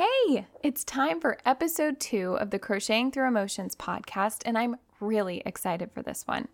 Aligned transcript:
Hey, 0.00 0.46
it's 0.62 0.82
time 0.82 1.20
for 1.20 1.36
episode 1.44 2.00
two 2.00 2.38
of 2.38 2.48
the 2.48 2.58
Crocheting 2.58 3.10
Through 3.10 3.28
Emotions 3.28 3.76
podcast, 3.76 4.40
and 4.46 4.56
I'm 4.56 4.76
really 4.98 5.42
excited 5.44 5.92
for 5.92 6.02
this 6.02 6.22
one. 6.26 6.48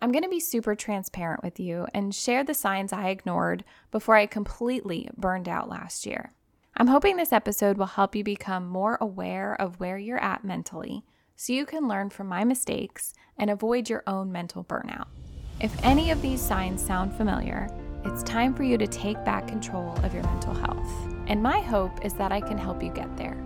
I'm 0.00 0.12
going 0.12 0.22
to 0.22 0.30
be 0.30 0.40
super 0.40 0.74
transparent 0.74 1.42
with 1.42 1.60
you 1.60 1.86
and 1.92 2.14
share 2.14 2.42
the 2.42 2.54
signs 2.54 2.94
I 2.94 3.10
ignored 3.10 3.64
before 3.90 4.16
I 4.16 4.24
completely 4.24 5.10
burned 5.14 5.46
out 5.46 5.68
last 5.68 6.06
year. 6.06 6.32
I'm 6.74 6.86
hoping 6.86 7.18
this 7.18 7.34
episode 7.34 7.76
will 7.76 7.84
help 7.84 8.16
you 8.16 8.24
become 8.24 8.66
more 8.66 8.96
aware 8.98 9.60
of 9.60 9.78
where 9.78 9.98
you're 9.98 10.24
at 10.24 10.42
mentally 10.42 11.04
so 11.34 11.52
you 11.52 11.66
can 11.66 11.86
learn 11.86 12.08
from 12.08 12.28
my 12.28 12.44
mistakes 12.44 13.12
and 13.36 13.50
avoid 13.50 13.90
your 13.90 14.04
own 14.06 14.32
mental 14.32 14.64
burnout. 14.64 15.08
If 15.60 15.84
any 15.84 16.12
of 16.12 16.22
these 16.22 16.40
signs 16.40 16.82
sound 16.82 17.12
familiar, 17.12 17.68
it's 18.06 18.22
time 18.22 18.54
for 18.54 18.62
you 18.62 18.78
to 18.78 18.86
take 18.86 19.22
back 19.22 19.46
control 19.46 19.94
of 20.02 20.14
your 20.14 20.22
mental 20.22 20.54
health. 20.54 21.15
And 21.28 21.42
my 21.42 21.60
hope 21.60 22.04
is 22.04 22.14
that 22.14 22.30
I 22.30 22.40
can 22.40 22.56
help 22.56 22.80
you 22.82 22.90
get 22.90 23.16
there. 23.16 23.36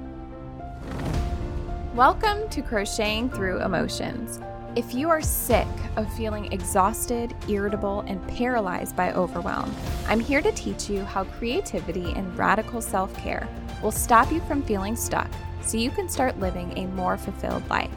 Welcome 1.94 2.46
to 2.50 2.60
Crocheting 2.60 3.30
Through 3.30 3.62
Emotions. 3.62 4.38
If 4.76 4.94
you 4.94 5.08
are 5.08 5.22
sick 5.22 5.66
of 5.96 6.12
feeling 6.14 6.52
exhausted, 6.52 7.34
irritable, 7.48 8.00
and 8.00 8.24
paralyzed 8.28 8.94
by 8.96 9.12
overwhelm, 9.14 9.74
I'm 10.06 10.20
here 10.20 10.42
to 10.42 10.52
teach 10.52 10.90
you 10.90 11.04
how 11.04 11.24
creativity 11.24 12.12
and 12.12 12.36
radical 12.36 12.82
self 12.82 13.16
care 13.16 13.48
will 13.82 13.92
stop 13.92 14.30
you 14.30 14.40
from 14.40 14.62
feeling 14.62 14.94
stuck 14.94 15.30
so 15.62 15.78
you 15.78 15.90
can 15.90 16.08
start 16.08 16.38
living 16.38 16.76
a 16.76 16.86
more 16.88 17.16
fulfilled 17.16 17.66
life. 17.70 17.90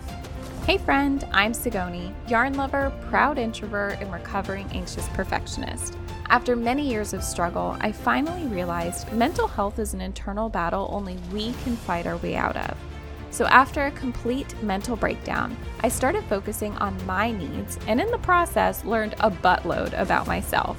Hey, 0.66 0.78
friend, 0.78 1.28
I'm 1.34 1.52
Sigoni, 1.52 2.14
yarn 2.30 2.54
lover, 2.54 2.94
proud 3.10 3.38
introvert, 3.38 4.00
and 4.00 4.14
recovering 4.14 4.70
anxious 4.72 5.10
perfectionist. 5.10 5.98
After 6.30 6.56
many 6.56 6.90
years 6.90 7.14
of 7.14 7.24
struggle, 7.24 7.78
I 7.82 7.92
finally 7.92 8.48
realized 8.48 9.12
mental 9.12 9.48
health 9.48 9.78
is 9.78 9.94
an 9.94 10.02
internal 10.02 10.50
battle 10.50 10.90
only 10.92 11.18
we 11.32 11.54
can 11.64 11.76
fight 11.76 12.08
our 12.08 12.18
way 12.18 12.36
out 12.36 12.56
of. 12.56 12.78
So, 13.30 13.46
after 13.46 13.86
a 13.86 13.92
complete 13.92 14.54
mental 14.62 14.96
breakdown, 14.96 15.58
I 15.82 15.90
started 15.90 16.24
focusing 16.26 16.74
on 16.78 17.06
my 17.06 17.32
needs 17.32 17.78
and 17.88 18.00
in 18.00 18.10
the 18.12 18.18
process 18.20 18.86
learned 18.86 19.16
a 19.20 19.30
buttload 19.32 20.00
about 20.00 20.28
myself. 20.28 20.78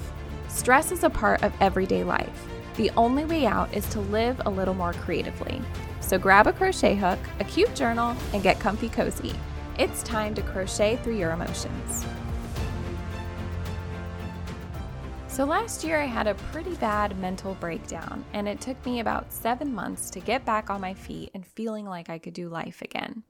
Stress 0.48 0.92
is 0.92 1.04
a 1.04 1.10
part 1.10 1.42
of 1.42 1.52
everyday 1.60 2.04
life. 2.04 2.46
The 2.76 2.90
only 2.96 3.24
way 3.24 3.44
out 3.46 3.72
is 3.74 3.88
to 3.90 4.00
live 4.00 4.40
a 4.46 4.50
little 4.50 4.74
more 4.74 4.92
creatively. 4.92 5.60
So, 6.00 6.18
grab 6.18 6.46
a 6.46 6.52
crochet 6.52 6.94
hook, 6.94 7.18
a 7.40 7.44
cute 7.44 7.74
journal, 7.74 8.16
and 8.32 8.42
get 8.42 8.60
comfy 8.60 8.88
cozy. 8.88 9.34
It's 9.78 10.02
time 10.04 10.34
to 10.36 10.42
crochet 10.42 10.96
through 10.96 11.16
your 11.16 11.32
emotions. 11.32 12.06
So, 15.34 15.44
last 15.44 15.82
year 15.82 16.00
I 16.00 16.04
had 16.04 16.28
a 16.28 16.36
pretty 16.52 16.76
bad 16.76 17.18
mental 17.18 17.54
breakdown, 17.54 18.24
and 18.32 18.46
it 18.46 18.60
took 18.60 18.86
me 18.86 19.00
about 19.00 19.32
seven 19.32 19.74
months 19.74 20.08
to 20.10 20.20
get 20.20 20.44
back 20.44 20.70
on 20.70 20.80
my 20.80 20.94
feet 20.94 21.32
and 21.34 21.44
feeling 21.44 21.86
like 21.86 22.08
I 22.08 22.18
could 22.20 22.34
do 22.34 22.48
life 22.48 22.80
again. 22.80 23.24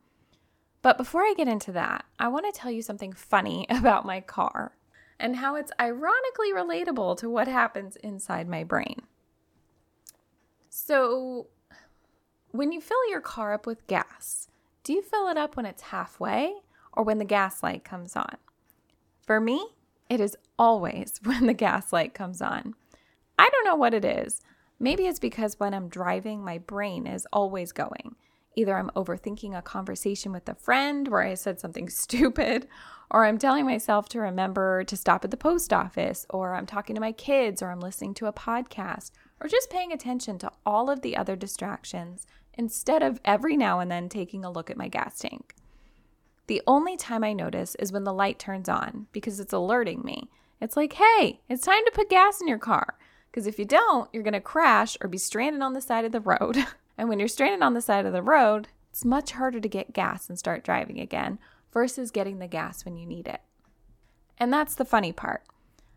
But 0.82 0.98
before 0.98 1.22
I 1.22 1.32
get 1.34 1.48
into 1.48 1.72
that, 1.72 2.04
I 2.18 2.28
want 2.28 2.44
to 2.44 2.60
tell 2.60 2.70
you 2.70 2.82
something 2.82 3.14
funny 3.14 3.64
about 3.70 4.04
my 4.04 4.20
car 4.20 4.76
and 5.18 5.36
how 5.36 5.56
it's 5.56 5.72
ironically 5.80 6.52
relatable 6.52 7.16
to 7.20 7.30
what 7.30 7.48
happens 7.48 7.96
inside 7.96 8.50
my 8.50 8.64
brain. 8.64 9.00
So, 10.68 11.46
when 12.50 12.70
you 12.70 12.82
fill 12.82 13.08
your 13.08 13.22
car 13.22 13.54
up 13.54 13.66
with 13.66 13.86
gas, 13.86 14.48
do 14.82 14.92
you 14.92 15.00
fill 15.00 15.28
it 15.28 15.38
up 15.38 15.56
when 15.56 15.64
it's 15.64 15.84
halfway 15.84 16.52
or 16.92 17.02
when 17.02 17.16
the 17.16 17.24
gas 17.24 17.62
light 17.62 17.82
comes 17.82 18.14
on? 18.14 18.36
For 19.22 19.40
me, 19.40 19.68
it 20.08 20.20
is 20.20 20.36
always 20.58 21.20
when 21.24 21.46
the 21.46 21.54
gas 21.54 21.92
light 21.92 22.14
comes 22.14 22.40
on. 22.40 22.74
I 23.38 23.48
don't 23.50 23.64
know 23.64 23.76
what 23.76 23.94
it 23.94 24.04
is. 24.04 24.40
Maybe 24.78 25.06
it's 25.06 25.18
because 25.18 25.58
when 25.58 25.74
I'm 25.74 25.88
driving, 25.88 26.44
my 26.44 26.58
brain 26.58 27.06
is 27.06 27.26
always 27.32 27.72
going. 27.72 28.16
Either 28.56 28.76
I'm 28.76 28.90
overthinking 28.90 29.56
a 29.56 29.62
conversation 29.62 30.30
with 30.30 30.48
a 30.48 30.54
friend 30.54 31.08
where 31.08 31.22
I 31.22 31.34
said 31.34 31.58
something 31.58 31.88
stupid, 31.90 32.68
or 33.10 33.24
I'm 33.24 33.38
telling 33.38 33.66
myself 33.66 34.08
to 34.10 34.20
remember 34.20 34.84
to 34.84 34.96
stop 34.96 35.24
at 35.24 35.30
the 35.30 35.36
post 35.36 35.72
office, 35.72 36.26
or 36.30 36.54
I'm 36.54 36.66
talking 36.66 36.94
to 36.94 37.00
my 37.00 37.12
kids, 37.12 37.62
or 37.62 37.70
I'm 37.70 37.80
listening 37.80 38.14
to 38.14 38.26
a 38.26 38.32
podcast, 38.32 39.10
or 39.40 39.48
just 39.48 39.70
paying 39.70 39.92
attention 39.92 40.38
to 40.38 40.52
all 40.64 40.90
of 40.90 41.02
the 41.02 41.16
other 41.16 41.36
distractions 41.36 42.26
instead 42.54 43.02
of 43.02 43.20
every 43.24 43.56
now 43.56 43.80
and 43.80 43.90
then 43.90 44.08
taking 44.08 44.44
a 44.44 44.50
look 44.50 44.70
at 44.70 44.76
my 44.76 44.88
gas 44.88 45.18
tank. 45.18 45.54
The 46.46 46.62
only 46.66 46.96
time 46.96 47.24
I 47.24 47.32
notice 47.32 47.74
is 47.76 47.92
when 47.92 48.04
the 48.04 48.12
light 48.12 48.38
turns 48.38 48.68
on 48.68 49.06
because 49.12 49.40
it's 49.40 49.52
alerting 49.52 50.02
me. 50.04 50.30
It's 50.60 50.76
like, 50.76 50.94
hey, 50.94 51.40
it's 51.48 51.64
time 51.64 51.84
to 51.84 51.92
put 51.92 52.10
gas 52.10 52.40
in 52.40 52.48
your 52.48 52.58
car. 52.58 52.98
Because 53.30 53.46
if 53.46 53.58
you 53.58 53.64
don't, 53.64 54.08
you're 54.12 54.22
going 54.22 54.34
to 54.34 54.40
crash 54.40 54.96
or 55.00 55.08
be 55.08 55.18
stranded 55.18 55.62
on 55.62 55.72
the 55.72 55.80
side 55.80 56.04
of 56.04 56.12
the 56.12 56.20
road. 56.20 56.64
and 56.98 57.08
when 57.08 57.18
you're 57.18 57.28
stranded 57.28 57.62
on 57.62 57.74
the 57.74 57.80
side 57.80 58.06
of 58.06 58.12
the 58.12 58.22
road, 58.22 58.68
it's 58.90 59.04
much 59.04 59.32
harder 59.32 59.58
to 59.58 59.68
get 59.68 59.92
gas 59.92 60.28
and 60.28 60.38
start 60.38 60.64
driving 60.64 61.00
again 61.00 61.38
versus 61.72 62.10
getting 62.10 62.38
the 62.38 62.46
gas 62.46 62.84
when 62.84 62.96
you 62.96 63.06
need 63.06 63.26
it. 63.26 63.40
And 64.38 64.52
that's 64.52 64.74
the 64.74 64.84
funny 64.84 65.12
part. 65.12 65.42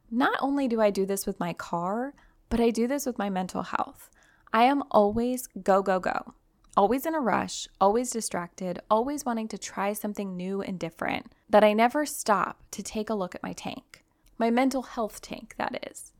Not 0.10 0.38
only 0.40 0.68
do 0.68 0.82
I 0.82 0.90
do 0.90 1.06
this 1.06 1.28
with 1.28 1.40
my 1.40 1.54
car, 1.54 2.14
but 2.50 2.60
I 2.60 2.70
do 2.70 2.88
this 2.88 3.06
with 3.06 3.18
my 3.18 3.30
mental 3.30 3.64
health. 3.64 4.10
I 4.54 4.64
am 4.64 4.84
always 4.90 5.48
go, 5.62 5.82
go, 5.84 6.00
go 6.00 6.34
always 6.78 7.08
in 7.08 7.16
a 7.16 7.20
rush, 7.20 7.68
always 7.82 8.12
distracted, 8.12 8.80
always 8.90 9.26
wanting 9.26 9.48
to 9.48 9.58
try 9.58 9.92
something 9.94 10.38
new 10.38 10.62
and 10.62 10.78
different, 10.78 11.34
that 11.50 11.64
I 11.64 11.74
never 11.74 12.06
stop 12.06 12.62
to 12.72 12.84
take 12.84 13.10
a 13.10 13.16
look 13.16 13.34
at 13.34 13.42
my 13.42 13.52
tank. 13.52 14.06
My 14.38 14.52
mental 14.52 14.84
health 14.84 15.20
tank, 15.20 15.56
that 15.58 15.90
is. 15.90 16.14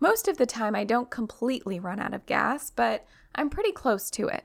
Most 0.00 0.26
of 0.26 0.38
the 0.38 0.46
time, 0.46 0.74
I 0.74 0.84
don't 0.84 1.10
completely 1.10 1.78
run 1.78 2.00
out 2.00 2.14
of 2.14 2.24
gas, 2.24 2.70
but 2.70 3.04
I'm 3.34 3.50
pretty 3.50 3.72
close 3.72 4.10
to 4.12 4.28
it. 4.28 4.44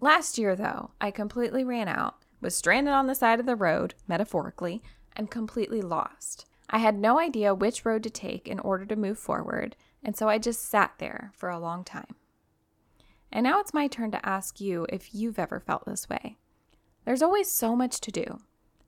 Last 0.00 0.36
year, 0.36 0.56
though, 0.56 0.90
I 1.00 1.12
completely 1.12 1.62
ran 1.62 1.86
out, 1.86 2.16
was 2.40 2.56
stranded 2.56 2.92
on 2.92 3.06
the 3.06 3.14
side 3.14 3.38
of 3.38 3.46
the 3.46 3.54
road, 3.54 3.94
metaphorically, 4.08 4.82
and 5.14 5.30
completely 5.30 5.82
lost. 5.82 6.46
I 6.68 6.78
had 6.78 6.98
no 6.98 7.20
idea 7.20 7.54
which 7.54 7.84
road 7.84 8.02
to 8.02 8.10
take 8.10 8.48
in 8.48 8.58
order 8.58 8.84
to 8.86 8.96
move 8.96 9.18
forward, 9.18 9.76
and 10.02 10.16
so 10.16 10.28
I 10.28 10.38
just 10.38 10.64
sat 10.64 10.94
there 10.98 11.30
for 11.36 11.48
a 11.48 11.60
long 11.60 11.84
time. 11.84 12.16
And 13.32 13.44
now 13.44 13.60
it's 13.60 13.74
my 13.74 13.86
turn 13.86 14.10
to 14.12 14.26
ask 14.26 14.60
you 14.60 14.86
if 14.88 15.14
you've 15.14 15.38
ever 15.38 15.60
felt 15.60 15.84
this 15.84 16.08
way. 16.08 16.36
There's 17.04 17.22
always 17.22 17.50
so 17.50 17.74
much 17.76 18.00
to 18.00 18.10
do 18.10 18.40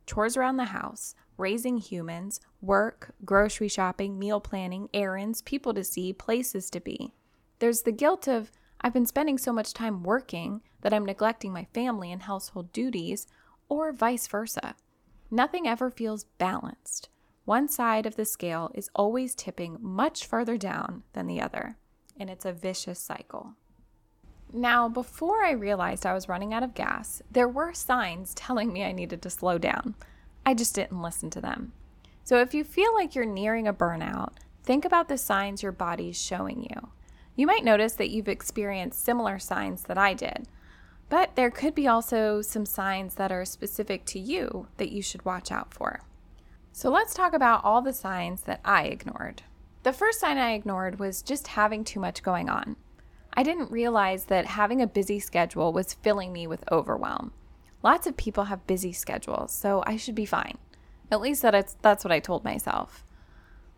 chores 0.05 0.37
around 0.37 0.57
the 0.57 0.65
house, 0.67 1.15
raising 1.39 1.79
humans, 1.79 2.41
work, 2.61 3.15
grocery 3.25 3.69
shopping, 3.69 4.19
meal 4.19 4.41
planning, 4.41 4.89
errands, 4.93 5.43
people 5.43 5.73
to 5.75 5.85
see, 5.85 6.13
places 6.13 6.71
to 6.71 6.81
be. 6.81 7.15
There's 7.61 7.83
the 7.83 7.93
guilt 7.93 8.27
of, 8.27 8.51
I've 8.81 8.93
been 8.93 9.07
spending 9.07 9.39
so 9.39 9.53
much 9.53 9.73
time 9.73 10.03
working 10.03 10.61
that 10.81 10.93
I'm 10.93 11.07
neglecting 11.07 11.53
my 11.53 11.67
family 11.73 12.11
and 12.11 12.23
household 12.23 12.73
duties, 12.73 13.27
or 13.69 13.93
vice 13.93 14.27
versa. 14.27 14.75
Nothing 15.31 15.67
ever 15.67 15.89
feels 15.89 16.25
balanced. 16.39 17.09
One 17.45 17.69
side 17.69 18.05
of 18.05 18.17
the 18.17 18.25
scale 18.25 18.71
is 18.75 18.91
always 18.95 19.35
tipping 19.35 19.79
much 19.81 20.27
further 20.27 20.57
down 20.57 21.05
than 21.13 21.27
the 21.27 21.41
other, 21.41 21.77
and 22.19 22.29
it's 22.29 22.45
a 22.45 22.53
vicious 22.53 22.99
cycle. 22.99 23.55
Now, 24.55 24.87
before 24.87 25.43
I 25.43 25.53
realized 25.53 26.05
I 26.05 26.13
was 26.13 26.29
running 26.29 26.53
out 26.53 26.63
of 26.63 26.75
gas, 26.75 27.23
there 27.31 27.49
were 27.49 27.73
signs 27.73 28.35
telling 28.35 28.71
me 28.71 28.85
I 28.85 28.93
needed 28.93 29.23
to 29.23 29.31
slow 29.31 29.57
down. 29.57 29.95
I 30.45 30.53
just 30.53 30.75
didn't 30.75 31.01
listen 31.01 31.31
to 31.31 31.41
them. 31.41 31.73
So, 32.23 32.39
if 32.39 32.53
you 32.53 32.62
feel 32.62 32.95
like 32.95 33.15
you're 33.15 33.25
nearing 33.25 33.67
a 33.67 33.73
burnout, 33.73 34.35
think 34.62 34.85
about 34.85 35.09
the 35.09 35.17
signs 35.17 35.62
your 35.62 35.73
body's 35.73 36.21
showing 36.21 36.65
you. 36.65 36.91
You 37.35 37.47
might 37.47 37.65
notice 37.65 37.95
that 37.95 38.11
you've 38.11 38.29
experienced 38.29 39.03
similar 39.03 39.39
signs 39.39 39.85
that 39.85 39.97
I 39.97 40.12
did, 40.12 40.47
but 41.09 41.35
there 41.35 41.51
could 41.51 41.75
be 41.75 41.89
also 41.89 42.43
some 42.43 42.67
signs 42.67 43.15
that 43.15 43.33
are 43.33 43.47
specific 43.47 44.05
to 44.07 44.19
you 44.19 44.69
that 44.77 44.93
you 44.93 45.01
should 45.01 45.25
watch 45.25 45.51
out 45.51 45.73
for. 45.73 46.03
So, 46.73 46.91
let's 46.91 47.15
talk 47.15 47.33
about 47.33 47.65
all 47.65 47.81
the 47.81 47.95
signs 47.95 48.43
that 48.43 48.61
I 48.67 48.85
ignored. 48.85 49.45
The 49.83 49.95
first 49.95 50.21
sign 50.21 50.37
I 50.37 50.53
ignored 50.53 50.99
was 50.99 51.23
just 51.23 51.49
having 51.49 51.85
too 51.85 52.01
much 52.01 52.23
going 52.23 52.51
on. 52.51 52.77
I 53.34 53.43
didn't 53.43 53.70
realize 53.70 54.26
that 54.26 54.47
having 54.47 54.82
a 54.82 54.87
busy 54.87 55.19
schedule 55.19 55.73
was 55.73 55.94
filling 55.94 56.32
me 56.32 56.46
with 56.46 56.64
overwhelm. 56.70 57.32
Lots 57.82 58.06
of 58.06 58.17
people 58.17 58.44
have 58.44 58.67
busy 58.67 58.93
schedules, 58.93 59.52
so 59.52 59.82
I 59.87 59.96
should 59.96 60.14
be 60.14 60.26
fine. 60.26 60.58
At 61.11 61.20
least 61.20 61.43
that 61.43 61.75
that's 61.82 62.05
what 62.05 62.12
I 62.12 62.20
told 62.20 62.44
myself. 62.44 63.05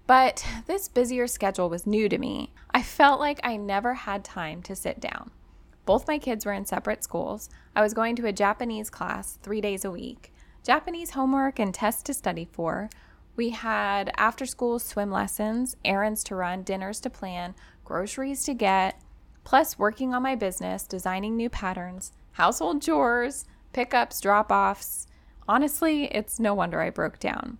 But 0.07 0.47
this 0.67 0.89
busier 0.89 1.27
schedule 1.27 1.71
was 1.71 1.87
new 1.87 2.09
to 2.09 2.19
me. 2.19 2.53
I 2.73 2.83
felt 2.83 3.21
like 3.21 3.41
I 3.43 3.57
never 3.57 3.95
had 3.95 4.25
time 4.25 4.63
to 4.63 4.77
sit 4.77 5.01
down. 5.01 5.31
Both 5.87 6.09
my 6.09 6.19
kids 6.19 6.45
were 6.45 6.53
in 6.53 6.67
separate 6.67 7.05
schools. 7.05 7.49
I 7.75 7.83
was 7.83 7.95
going 7.95 8.17
to 8.17 8.27
a 8.27 8.33
Japanese 8.33 8.91
class 8.91 9.39
three 9.43 9.61
days 9.61 9.85
a 9.85 9.91
week, 9.91 10.33
Japanese 10.63 11.11
homework 11.11 11.59
and 11.59 11.73
tests 11.73 12.03
to 12.05 12.15
study 12.15 12.49
for. 12.53 12.91
We 13.37 13.51
had 13.51 14.11
after 14.17 14.47
school 14.47 14.79
swim 14.79 15.11
lessons, 15.11 15.77
errands 15.85 16.23
to 16.25 16.37
run, 16.37 16.63
dinners 16.63 17.01
to 17.01 17.11
plan, 17.11 17.55
groceries 17.85 18.45
to 18.45 18.55
get, 18.55 19.01
plus 19.45 19.79
working 19.79 20.15
on 20.15 20.23
my 20.23 20.35
business, 20.35 20.85
designing 20.87 21.37
new 21.37 21.49
patterns, 21.49 22.13
household 22.33 22.83
chores, 22.83 23.45
pickups, 23.73 24.21
drop 24.21 24.51
offs. 24.51 25.07
Honestly, 25.47 26.05
it's 26.07 26.41
no 26.41 26.55
wonder 26.55 26.81
I 26.81 26.91
broke 26.91 27.19
down. 27.19 27.59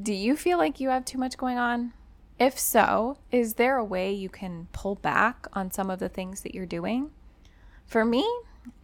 Do 0.00 0.12
you 0.12 0.36
feel 0.36 0.58
like 0.58 0.80
you 0.80 0.90
have 0.90 1.04
too 1.04 1.18
much 1.18 1.36
going 1.36 1.58
on? 1.58 1.92
If 2.38 2.58
so, 2.58 3.18
is 3.32 3.54
there 3.54 3.76
a 3.76 3.84
way 3.84 4.12
you 4.12 4.28
can 4.28 4.68
pull 4.72 4.94
back 4.94 5.48
on 5.54 5.72
some 5.72 5.90
of 5.90 5.98
the 5.98 6.08
things 6.08 6.42
that 6.42 6.54
you're 6.54 6.66
doing? 6.66 7.10
For 7.84 8.04
me, 8.04 8.24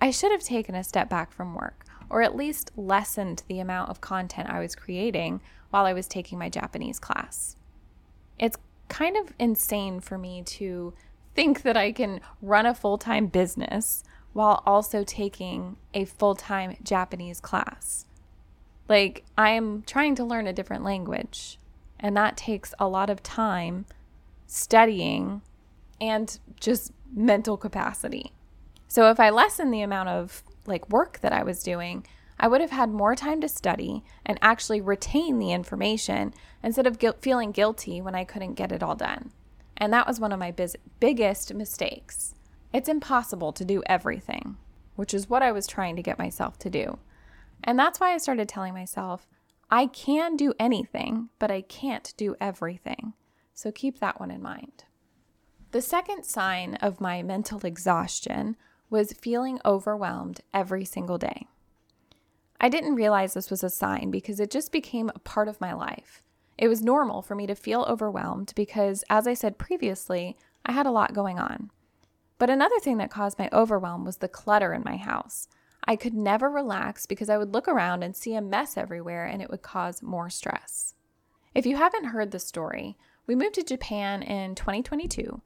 I 0.00 0.10
should 0.10 0.32
have 0.32 0.42
taken 0.42 0.74
a 0.74 0.82
step 0.82 1.08
back 1.08 1.30
from 1.30 1.54
work, 1.54 1.84
or 2.10 2.22
at 2.22 2.34
least 2.34 2.72
lessened 2.76 3.44
the 3.46 3.60
amount 3.60 3.90
of 3.90 4.00
content 4.00 4.50
I 4.50 4.58
was 4.58 4.74
creating 4.74 5.40
while 5.70 5.86
I 5.86 5.92
was 5.92 6.08
taking 6.08 6.38
my 6.38 6.48
Japanese 6.48 6.98
class. 6.98 7.56
It's 8.38 8.58
kind 8.88 9.16
of 9.16 9.32
insane 9.38 10.00
for 10.00 10.18
me 10.18 10.42
to 10.42 10.94
think 11.34 11.62
that 11.62 11.76
I 11.76 11.92
can 11.92 12.20
run 12.40 12.66
a 12.66 12.74
full 12.74 12.98
time 12.98 13.26
business 13.26 14.04
while 14.32 14.62
also 14.66 15.04
taking 15.04 15.76
a 15.92 16.04
full 16.04 16.34
time 16.34 16.76
Japanese 16.82 17.40
class. 17.40 18.06
Like, 18.88 19.24
I'm 19.38 19.82
trying 19.82 20.14
to 20.16 20.24
learn 20.24 20.46
a 20.46 20.52
different 20.52 20.84
language, 20.84 21.58
and 21.98 22.16
that 22.16 22.36
takes 22.36 22.74
a 22.78 22.88
lot 22.88 23.08
of 23.08 23.22
time 23.22 23.86
studying 24.46 25.40
and 26.00 26.38
just 26.60 26.92
mental 27.14 27.56
capacity. 27.56 28.32
So, 28.88 29.10
if 29.10 29.18
I 29.18 29.30
lessen 29.30 29.70
the 29.70 29.82
amount 29.82 30.10
of 30.10 30.42
like 30.66 30.88
work 30.90 31.20
that 31.20 31.32
I 31.32 31.42
was 31.42 31.62
doing, 31.62 32.06
I 32.38 32.48
would 32.48 32.60
have 32.60 32.70
had 32.70 32.90
more 32.90 33.14
time 33.14 33.40
to 33.40 33.48
study 33.48 34.04
and 34.26 34.38
actually 34.42 34.80
retain 34.80 35.38
the 35.38 35.52
information 35.52 36.34
instead 36.62 36.86
of 36.86 36.98
gu- 36.98 37.14
feeling 37.20 37.52
guilty 37.52 38.00
when 38.00 38.14
I 38.14 38.24
couldn't 38.24 38.54
get 38.54 38.72
it 38.72 38.82
all 38.82 38.96
done. 38.96 39.30
And 39.76 39.92
that 39.92 40.06
was 40.06 40.20
one 40.20 40.32
of 40.32 40.38
my 40.38 40.50
biz- 40.50 40.76
biggest 41.00 41.52
mistakes. 41.54 42.34
It's 42.72 42.88
impossible 42.88 43.52
to 43.52 43.64
do 43.64 43.82
everything, 43.86 44.56
which 44.96 45.14
is 45.14 45.28
what 45.28 45.42
I 45.42 45.52
was 45.52 45.66
trying 45.66 45.96
to 45.96 46.02
get 46.02 46.18
myself 46.18 46.58
to 46.60 46.70
do. 46.70 46.98
And 47.62 47.78
that's 47.78 48.00
why 48.00 48.12
I 48.12 48.18
started 48.18 48.48
telling 48.48 48.74
myself, 48.74 49.26
I 49.70 49.86
can 49.86 50.36
do 50.36 50.52
anything, 50.58 51.30
but 51.38 51.50
I 51.50 51.62
can't 51.62 52.12
do 52.16 52.36
everything. 52.40 53.14
So 53.54 53.72
keep 53.72 54.00
that 54.00 54.20
one 54.20 54.30
in 54.30 54.42
mind. 54.42 54.84
The 55.70 55.82
second 55.82 56.24
sign 56.24 56.76
of 56.76 57.00
my 57.00 57.22
mental 57.22 57.60
exhaustion 57.64 58.56
was 58.90 59.12
feeling 59.12 59.58
overwhelmed 59.64 60.40
every 60.52 60.84
single 60.84 61.18
day. 61.18 61.48
I 62.60 62.68
didn't 62.68 62.94
realize 62.94 63.34
this 63.34 63.50
was 63.50 63.64
a 63.64 63.70
sign 63.70 64.10
because 64.10 64.38
it 64.38 64.50
just 64.50 64.70
became 64.70 65.10
a 65.14 65.18
part 65.18 65.48
of 65.48 65.60
my 65.60 65.72
life. 65.72 66.22
It 66.56 66.68
was 66.68 66.82
normal 66.82 67.22
for 67.22 67.34
me 67.34 67.46
to 67.46 67.54
feel 67.54 67.82
overwhelmed 67.82 68.52
because, 68.54 69.04
as 69.10 69.26
I 69.26 69.34
said 69.34 69.58
previously, 69.58 70.36
I 70.64 70.72
had 70.72 70.86
a 70.86 70.92
lot 70.92 71.14
going 71.14 71.38
on. 71.38 71.70
But 72.38 72.50
another 72.50 72.78
thing 72.80 72.98
that 72.98 73.10
caused 73.10 73.38
my 73.38 73.48
overwhelm 73.52 74.04
was 74.04 74.18
the 74.18 74.28
clutter 74.28 74.72
in 74.72 74.82
my 74.84 74.96
house. 74.96 75.48
I 75.86 75.96
could 75.96 76.14
never 76.14 76.48
relax 76.48 77.06
because 77.06 77.28
I 77.28 77.38
would 77.38 77.52
look 77.52 77.68
around 77.68 78.02
and 78.02 78.16
see 78.16 78.34
a 78.34 78.40
mess 78.40 78.76
everywhere 78.76 79.26
and 79.26 79.42
it 79.42 79.50
would 79.50 79.62
cause 79.62 80.02
more 80.02 80.30
stress. 80.30 80.94
If 81.54 81.66
you 81.66 81.76
haven't 81.76 82.06
heard 82.06 82.30
the 82.30 82.38
story, 82.38 82.96
we 83.26 83.34
moved 83.34 83.54
to 83.54 83.62
Japan 83.62 84.22
in 84.22 84.54
2022 84.54 85.40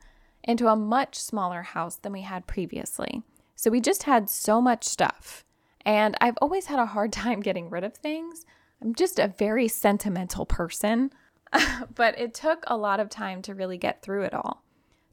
into 0.45 0.69
a 0.69 0.77
much 0.77 1.17
smaller 1.17 1.63
house 1.63 1.97
than 1.97 2.13
we 2.13 2.23
had 2.23 2.47
previously. 2.47 3.23
So 3.57 3.71
we 3.71 3.81
just 3.81 4.05
had 4.05 4.31
so 4.31 4.61
much 4.61 4.85
stuff. 4.85 5.45
And 5.85 6.17
I've 6.21 6.39
always 6.41 6.67
had 6.67 6.79
a 6.79 6.87
hard 6.87 7.13
time 7.25 7.41
getting 7.41 7.71
rid 7.71 7.85
of 7.85 7.95
things. 7.95 8.47
I'm 8.83 8.95
just 8.95 9.19
a 9.19 9.29
very 9.29 9.69
sentimental 9.69 10.47
person, 10.47 11.11
but 11.95 12.19
it 12.19 12.35
took 12.35 12.65
a 12.67 12.77
lot 12.77 13.01
of 13.01 13.09
time 13.11 13.43
to 13.43 13.55
really 13.55 13.79
get 13.79 14.03
through 14.03 14.23
it 14.23 14.35
all, 14.35 14.63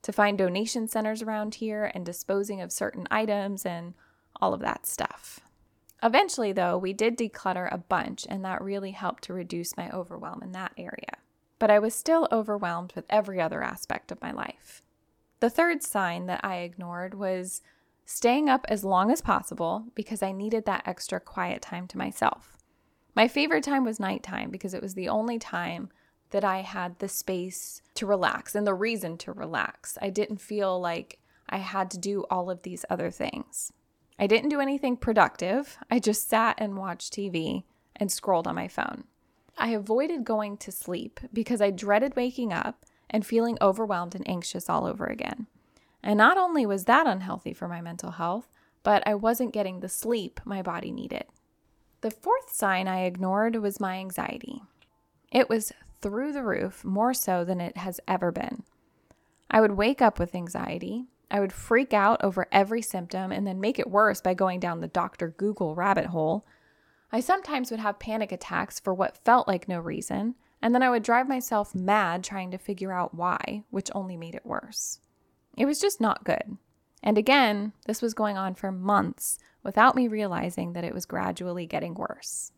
to 0.04 0.12
find 0.12 0.38
donation 0.38 0.88
centers 0.88 1.22
around 1.22 1.56
here 1.56 1.92
and 1.94 2.06
disposing 2.06 2.62
of 2.62 2.72
certain 2.72 3.08
items 3.10 3.66
and 3.66 3.94
all 4.40 4.54
of 4.54 4.62
that 4.62 4.86
stuff. 4.86 5.40
Eventually, 6.04 6.52
though, 6.52 6.78
we 6.78 6.94
did 6.94 7.18
declutter 7.18 7.68
a 7.72 7.80
bunch, 7.80 8.28
and 8.30 8.46
that 8.46 8.62
really 8.62 8.92
helped 8.92 9.24
to 9.24 9.34
reduce 9.34 9.78
my 9.78 9.90
overwhelm 9.90 10.44
in 10.44 10.52
that 10.52 10.74
area. 10.78 11.18
But 11.58 11.72
I 11.72 11.80
was 11.80 11.96
still 11.96 12.28
overwhelmed 12.32 12.94
with 12.96 13.06
every 13.10 13.42
other 13.42 13.64
aspect 13.64 14.12
of 14.12 14.22
my 14.22 14.32
life. 14.32 14.84
The 15.40 15.50
third 15.50 15.82
sign 15.82 16.28
that 16.28 16.42
I 16.44 16.58
ignored 16.58 17.16
was 17.16 17.62
staying 18.06 18.50
up 18.50 18.66
as 18.70 18.84
long 18.84 19.10
as 19.10 19.22
possible 19.22 19.86
because 19.96 20.22
I 20.22 20.32
needed 20.32 20.66
that 20.66 20.84
extra 20.86 21.20
quiet 21.20 21.62
time 21.62 21.88
to 21.88 21.98
myself. 21.98 22.55
My 23.16 23.28
favorite 23.30 23.64
time 23.64 23.86
was 23.86 24.00
nighttime 24.00 24.50
because 24.50 24.74
it 24.74 24.82
was 24.82 24.94
the 24.94 25.10
only 25.10 25.40
time 25.40 25.90
that 26.32 26.44
I 26.44 26.62
had 26.62 27.00
the 27.00 27.08
space 27.08 27.82
to 27.96 28.06
relax 28.06 28.56
and 28.56 28.68
the 28.68 28.74
reason 28.74 29.18
to 29.20 29.32
relax. 29.32 29.98
I 30.02 30.10
didn't 30.10 30.42
feel 30.42 30.80
like 30.80 31.20
I 31.48 31.58
had 31.58 31.90
to 31.92 31.98
do 31.98 32.26
all 32.30 32.50
of 32.50 32.64
these 32.64 32.84
other 32.90 33.10
things. 33.10 33.72
I 34.20 34.28
didn't 34.28 34.50
do 34.50 34.60
anything 34.60 34.98
productive. 34.98 35.78
I 35.90 36.00
just 36.00 36.28
sat 36.28 36.56
and 36.58 36.78
watched 36.78 37.14
TV 37.14 37.64
and 37.96 38.12
scrolled 38.12 38.48
on 38.48 38.56
my 38.56 38.68
phone. 38.68 39.06
I 39.58 39.70
avoided 39.70 40.26
going 40.26 40.58
to 40.58 40.72
sleep 40.72 41.20
because 41.32 41.62
I 41.62 41.72
dreaded 41.72 42.16
waking 42.16 42.52
up 42.52 42.86
and 43.10 43.26
feeling 43.26 43.58
overwhelmed 43.62 44.16
and 44.16 44.28
anxious 44.28 44.70
all 44.70 44.86
over 44.86 45.06
again. 45.06 45.48
And 46.04 46.18
not 46.18 46.38
only 46.38 46.66
was 46.66 46.86
that 46.86 47.08
unhealthy 47.08 47.54
for 47.54 47.68
my 47.68 47.80
mental 47.82 48.12
health, 48.12 48.50
but 48.84 49.04
I 49.08 49.16
wasn't 49.16 49.54
getting 49.54 49.80
the 49.80 49.90
sleep 49.90 50.40
my 50.44 50.62
body 50.62 50.92
needed. 50.92 51.26
The 52.06 52.12
fourth 52.12 52.54
sign 52.54 52.88
I 52.88 53.06
ignored 53.06 53.56
was 53.56 53.80
my 53.80 53.96
anxiety. 53.96 54.62
It 55.32 55.50
was 55.50 55.74
through 56.04 56.34
the 56.34 56.44
roof, 56.44 56.86
more 56.86 57.16
so 57.16 57.44
than 57.44 57.60
it 57.60 57.78
has 57.78 58.00
ever 58.08 58.32
been. 58.32 58.62
I 59.50 59.60
would 59.60 59.72
wake 59.72 60.04
up 60.04 60.20
with 60.20 60.36
anxiety, 60.36 61.06
I 61.32 61.40
would 61.40 61.52
freak 61.52 61.96
out 61.96 62.24
over 62.24 62.48
every 62.52 62.84
symptom 62.84 63.32
and 63.32 63.48
then 63.48 63.60
make 63.60 63.80
it 63.80 63.90
worse 63.90 64.22
by 64.22 64.36
going 64.36 64.60
down 64.60 64.82
the 64.82 64.88
Dr. 64.88 65.30
Google 65.30 65.74
rabbit 65.74 66.06
hole. 66.06 66.46
I 67.12 67.22
sometimes 67.22 67.72
would 67.72 67.80
have 67.80 67.98
panic 67.98 68.32
attacks 68.32 68.80
for 68.80 68.94
what 68.94 69.26
felt 69.26 69.48
like 69.48 69.68
no 69.68 69.80
reason, 69.80 70.36
and 70.62 70.76
then 70.76 70.84
I 70.84 70.92
would 70.92 71.02
drive 71.02 71.28
myself 71.28 71.74
mad 71.74 72.24
trying 72.24 72.52
to 72.52 72.60
figure 72.60 72.92
out 72.92 73.16
why, 73.16 73.64
which 73.72 73.90
only 73.96 74.16
made 74.16 74.36
it 74.36 74.46
worse. 74.46 75.00
It 75.58 75.66
was 75.66 75.80
just 75.80 76.00
not 76.00 76.24
good. 76.24 76.60
And 77.06 77.18
again, 77.18 77.72
this 77.86 78.02
was 78.02 78.14
going 78.14 78.38
on 78.38 78.56
for 78.56 78.72
months 78.72 79.40
without 79.64 79.96
me 79.96 80.10
realizing 80.10 80.74
that 80.74 80.84
it 80.84 80.94
was 80.94 81.06
gradually 81.06 81.66
getting 81.66 81.94
worse. 81.94 82.52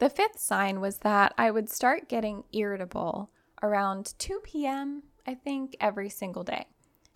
The 0.00 0.10
fifth 0.10 0.38
sign 0.38 0.82
was 0.82 0.98
that 0.98 1.32
I 1.38 1.50
would 1.50 1.70
start 1.70 2.10
getting 2.10 2.44
irritable 2.52 3.30
around 3.62 4.12
2 4.18 4.40
p.m., 4.44 5.04
I 5.26 5.34
think, 5.34 5.76
every 5.80 6.10
single 6.10 6.42
day 6.42 6.66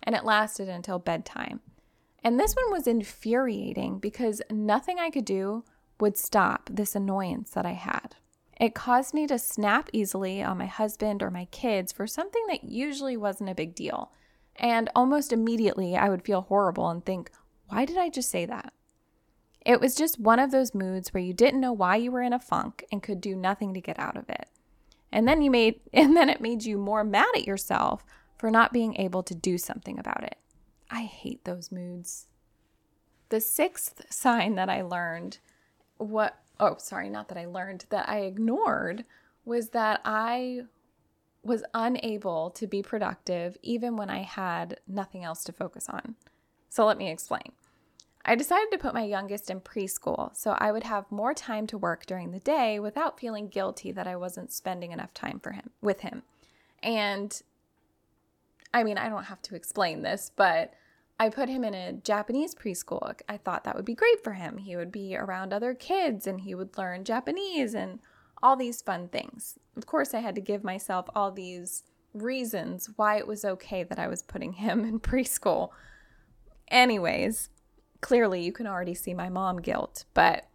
and 0.03 0.15
it 0.15 0.25
lasted 0.25 0.69
until 0.69 0.99
bedtime. 0.99 1.61
And 2.23 2.39
this 2.39 2.55
one 2.55 2.71
was 2.71 2.87
infuriating 2.87 3.99
because 3.99 4.41
nothing 4.49 4.99
I 4.99 5.09
could 5.09 5.25
do 5.25 5.63
would 5.99 6.17
stop 6.17 6.69
this 6.71 6.95
annoyance 6.95 7.51
that 7.51 7.65
I 7.65 7.73
had. 7.73 8.15
It 8.59 8.75
caused 8.75 9.13
me 9.13 9.25
to 9.27 9.39
snap 9.39 9.89
easily 9.93 10.43
on 10.43 10.57
my 10.57 10.65
husband 10.65 11.23
or 11.23 11.31
my 11.31 11.45
kids 11.45 11.93
for 11.93 12.07
something 12.07 12.43
that 12.47 12.65
usually 12.65 13.15
wasn't 13.15 13.49
a 13.49 13.55
big 13.55 13.73
deal. 13.73 14.11
And 14.59 14.89
almost 14.93 15.31
immediately, 15.31 15.95
I 15.95 16.09
would 16.09 16.23
feel 16.23 16.41
horrible 16.41 16.89
and 16.89 17.03
think, 17.03 17.31
why 17.69 17.85
did 17.85 17.97
I 17.97 18.09
just 18.09 18.29
say 18.29 18.45
that? 18.45 18.73
It 19.65 19.79
was 19.79 19.95
just 19.95 20.19
one 20.19 20.39
of 20.39 20.51
those 20.51 20.75
moods 20.75 21.13
where 21.13 21.23
you 21.23 21.33
didn't 21.33 21.61
know 21.61 21.73
why 21.73 21.95
you 21.95 22.11
were 22.11 22.21
in 22.21 22.33
a 22.33 22.39
funk 22.39 22.83
and 22.91 23.01
could 23.01 23.21
do 23.21 23.35
nothing 23.35 23.73
to 23.73 23.81
get 23.81 23.97
out 23.97 24.17
of 24.17 24.29
it. 24.29 24.47
And 25.11 25.27
then 25.27 25.41
you 25.41 25.49
made 25.49 25.79
and 25.93 26.15
then 26.15 26.29
it 26.29 26.41
made 26.41 26.63
you 26.63 26.77
more 26.77 27.03
mad 27.03 27.29
at 27.35 27.47
yourself 27.47 28.03
for 28.37 28.51
not 28.51 28.73
being 28.73 28.95
able 28.97 29.23
to 29.23 29.35
do 29.35 29.57
something 29.57 29.97
about 29.97 30.23
it. 30.23 30.37
I 30.89 31.03
hate 31.03 31.45
those 31.45 31.71
moods. 31.71 32.27
The 33.29 33.39
sixth 33.39 34.05
sign 34.09 34.55
that 34.55 34.69
I 34.69 34.81
learned, 34.81 35.37
what, 35.97 36.39
oh, 36.59 36.77
sorry, 36.79 37.09
not 37.09 37.27
that 37.27 37.37
I 37.37 37.45
learned, 37.45 37.85
that 37.89 38.09
I 38.09 38.21
ignored 38.21 39.05
was 39.45 39.69
that 39.69 40.01
I 40.03 40.61
was 41.43 41.63
unable 41.73 42.49
to 42.51 42.67
be 42.67 42.81
productive 42.81 43.57
even 43.61 43.95
when 43.95 44.09
I 44.09 44.23
had 44.23 44.79
nothing 44.87 45.23
else 45.23 45.43
to 45.45 45.53
focus 45.53 45.87
on. 45.89 46.15
So 46.69 46.85
let 46.85 46.97
me 46.97 47.09
explain. 47.09 47.53
I 48.25 48.35
decided 48.35 48.69
to 48.71 48.77
put 48.77 48.93
my 48.93 49.03
youngest 49.03 49.49
in 49.49 49.61
preschool 49.61 50.35
so 50.35 50.55
I 50.59 50.71
would 50.71 50.83
have 50.83 51.11
more 51.11 51.33
time 51.33 51.65
to 51.67 51.77
work 51.77 52.05
during 52.05 52.31
the 52.31 52.39
day 52.39 52.79
without 52.79 53.19
feeling 53.19 53.47
guilty 53.47 53.91
that 53.93 54.07
I 54.07 54.17
wasn't 54.17 54.51
spending 54.51 54.91
enough 54.91 55.13
time 55.13 55.39
for 55.39 55.51
him 55.51 55.71
with 55.81 56.01
him. 56.01 56.23
And 56.83 57.41
I 58.73 58.83
mean, 58.83 58.97
I 58.97 59.09
don't 59.09 59.23
have 59.23 59.41
to 59.43 59.55
explain 59.55 60.01
this, 60.01 60.31
but 60.35 60.73
I 61.19 61.29
put 61.29 61.49
him 61.49 61.63
in 61.63 61.73
a 61.73 61.93
Japanese 61.93 62.53
preschool. 62.53 63.13
I 63.27 63.37
thought 63.37 63.63
that 63.63 63.75
would 63.75 63.85
be 63.85 63.95
great 63.95 64.23
for 64.23 64.33
him. 64.33 64.57
He 64.57 64.75
would 64.75 64.91
be 64.91 65.17
around 65.17 65.51
other 65.51 65.73
kids 65.73 66.27
and 66.27 66.41
he 66.41 66.53
would 66.53 66.77
learn 66.77 67.03
Japanese 67.03 67.73
and 67.73 67.99
all 68.41 68.55
these 68.55 68.81
fun 68.81 69.07
things. 69.09 69.57
Of 69.75 69.85
course, 69.85 70.13
I 70.13 70.19
had 70.19 70.35
to 70.35 70.41
give 70.41 70.63
myself 70.63 71.07
all 71.15 71.31
these 71.31 71.83
reasons 72.13 72.89
why 72.95 73.17
it 73.17 73.27
was 73.27 73.45
okay 73.45 73.83
that 73.83 73.99
I 73.99 74.07
was 74.07 74.21
putting 74.21 74.53
him 74.53 74.85
in 74.85 74.99
preschool. 74.99 75.69
Anyways, 76.69 77.49
clearly 78.01 78.41
you 78.41 78.51
can 78.51 78.67
already 78.67 78.93
see 78.93 79.13
my 79.13 79.29
mom 79.29 79.57
guilt, 79.57 80.05
but 80.13 80.45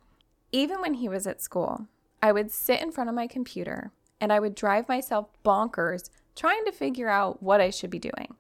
even 0.53 0.81
when 0.81 0.95
he 0.95 1.09
was 1.09 1.27
at 1.27 1.43
school, 1.43 1.89
I 2.23 2.33
would 2.33 2.51
sit 2.51 2.81
in 2.81 2.93
front 2.93 3.11
of 3.11 3.17
my 3.17 3.27
computer 3.27 3.91
and 4.21 4.33
I 4.33 4.41
would 4.41 4.55
drive 4.55 4.89
myself 4.89 5.29
bonkers 5.45 6.11
trying 6.37 6.65
to 6.65 6.73
figure 6.73 7.09
out 7.09 7.43
what 7.43 7.61
I 7.61 7.71
should 7.71 7.91
be 7.91 7.99
doing. 7.99 8.35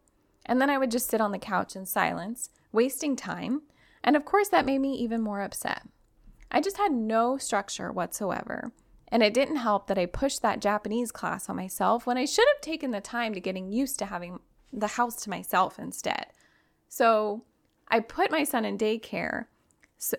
And 0.46 0.60
then 0.60 0.70
I 0.70 0.78
would 0.78 0.90
just 0.90 1.08
sit 1.08 1.20
on 1.20 1.32
the 1.32 1.38
couch 1.38 1.74
in 1.74 1.86
silence, 1.86 2.50
wasting 2.72 3.16
time. 3.16 3.62
And 4.02 4.16
of 4.16 4.24
course, 4.24 4.48
that 4.48 4.66
made 4.66 4.78
me 4.78 4.94
even 4.94 5.20
more 5.20 5.40
upset. 5.40 5.82
I 6.50 6.60
just 6.60 6.76
had 6.76 6.92
no 6.92 7.36
structure 7.36 7.90
whatsoever. 7.90 8.72
And 9.08 9.22
it 9.22 9.34
didn't 9.34 9.56
help 9.56 9.86
that 9.86 9.98
I 9.98 10.06
pushed 10.06 10.42
that 10.42 10.60
Japanese 10.60 11.12
class 11.12 11.48
on 11.48 11.56
myself 11.56 12.06
when 12.06 12.16
I 12.16 12.24
should 12.24 12.46
have 12.54 12.60
taken 12.60 12.90
the 12.90 13.00
time 13.00 13.34
to 13.34 13.40
getting 13.40 13.70
used 13.70 13.98
to 13.98 14.06
having 14.06 14.40
the 14.72 14.88
house 14.88 15.16
to 15.22 15.30
myself 15.30 15.78
instead. 15.78 16.26
So 16.88 17.44
I 17.88 18.00
put 18.00 18.30
my 18.30 18.44
son 18.44 18.64
in 18.64 18.78
daycare 18.78 19.46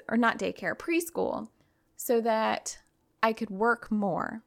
or 0.07 0.17
not 0.17 0.39
daycare, 0.39 0.75
preschool, 0.75 1.49
so 1.95 2.21
that 2.21 2.79
I 3.21 3.33
could 3.33 3.49
work 3.49 3.91
more. 3.91 4.43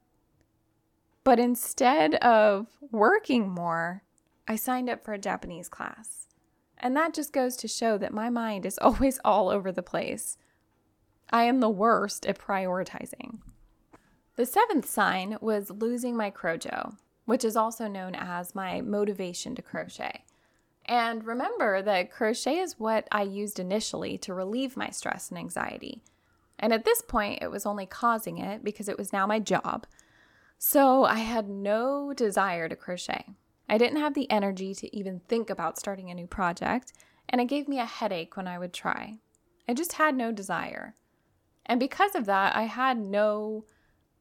But 1.25 1.39
instead 1.39 2.15
of 2.17 2.69
working 2.91 3.49
more, 3.49 4.03
I 4.47 4.57
signed 4.57 4.89
up 4.89 5.05
for 5.05 5.13
a 5.13 5.19
Japanese 5.19 5.69
class. 5.69 6.29
And 6.79 6.97
that 6.97 7.13
just 7.13 7.33
goes 7.33 7.57
to 7.57 7.69
show 7.69 7.99
that 7.99 8.15
my 8.15 8.31
mind 8.31 8.65
is 8.65 8.79
always 8.83 9.19
all 9.25 9.51
over 9.51 9.73
the 9.73 9.83
place. 9.83 10.39
I 11.31 11.45
am 11.45 11.61
the 11.61 11.69
worst 11.69 12.25
at 12.25 12.39
prioritizing. 12.39 13.41
The 14.39 14.47
seventh 14.47 14.89
sign 14.89 15.37
was 15.41 15.69
losing 15.69 16.17
my 16.17 16.31
crojo, 16.31 16.95
which 17.25 17.45
is 17.45 17.57
also 17.57 17.89
known 17.89 18.15
as 18.15 18.55
my 18.55 18.81
motivation 18.81 19.57
to 19.57 19.63
crochet. 19.63 20.25
And 20.85 21.25
remember 21.25 21.83
that 21.83 22.13
crochet 22.13 22.59
is 22.59 22.79
what 22.79 23.09
I 23.11 23.23
used 23.23 23.59
initially 23.59 24.17
to 24.19 24.33
relieve 24.33 24.77
my 24.77 24.91
stress 24.91 25.31
and 25.31 25.39
anxiety. 25.39 26.05
And 26.57 26.73
at 26.73 26.85
this 26.85 27.03
point, 27.03 27.43
it 27.43 27.51
was 27.51 27.67
only 27.67 27.85
causing 27.85 28.39
it 28.39 28.63
because 28.63 28.89
it 28.89 28.97
was 28.97 29.13
now 29.13 29.27
my 29.27 29.41
job. 29.41 29.89
So 30.57 31.03
I 31.03 31.19
had 31.19 31.49
no 31.49 32.13
desire 32.15 32.69
to 32.69 32.77
crochet. 32.77 33.25
I 33.69 33.77
didn't 33.77 33.99
have 33.99 34.15
the 34.15 34.31
energy 34.31 34.73
to 34.77 34.97
even 34.97 35.23
think 35.27 35.51
about 35.51 35.81
starting 35.81 36.13
a 36.13 36.15
new 36.15 36.29
project, 36.29 36.93
and 37.29 37.41
it 37.41 37.47
gave 37.47 37.67
me 37.67 37.81
a 37.81 37.85
headache 37.85 38.37
when 38.37 38.47
I 38.47 38.61
would 38.61 38.73
try. 38.73 39.19
I 39.69 39.75
just 39.75 39.95
had 39.95 40.15
no 40.15 40.31
desire. 40.31 40.95
And 41.67 41.81
because 41.81 42.15
of 42.15 42.27
that, 42.27 42.55
I 42.55 42.63
had 42.63 42.99
no 42.99 43.65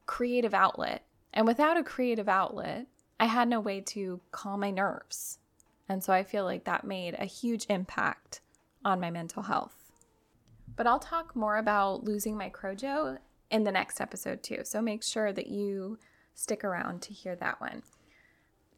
creative 0.08 0.54
outlet. 0.54 1.04
And 1.34 1.46
without 1.46 1.78
a 1.78 1.84
creative 1.84 2.28
outlet, 2.28 2.88
I 3.20 3.26
had 3.26 3.48
no 3.48 3.60
way 3.60 3.82
to 3.82 4.22
calm 4.32 4.62
my 4.62 4.72
nerves. 4.72 5.38
And 5.88 6.04
so 6.04 6.12
I 6.12 6.24
feel 6.24 6.44
like 6.44 6.64
that 6.64 6.84
made 6.84 7.16
a 7.18 7.26
huge 7.26 7.66
impact 7.70 8.42
on 8.84 9.00
my 9.00 9.12
mental 9.12 9.44
health. 9.44 9.92
But 10.76 10.88
I'll 10.88 11.00
talk 11.00 11.36
more 11.36 11.58
about 11.58 12.04
losing 12.04 12.38
my 12.38 12.50
crojo 12.50 13.18
in 13.50 13.64
the 13.64 13.72
next 13.72 14.02
episode 14.02 14.44
too. 14.44 14.62
So 14.64 14.82
make 14.82 15.04
sure 15.04 15.32
that 15.32 15.48
you 15.48 15.98
stick 16.34 16.64
around 16.64 17.02
to 17.04 17.14
hear 17.14 17.36
that 17.36 17.60
one. 17.62 17.84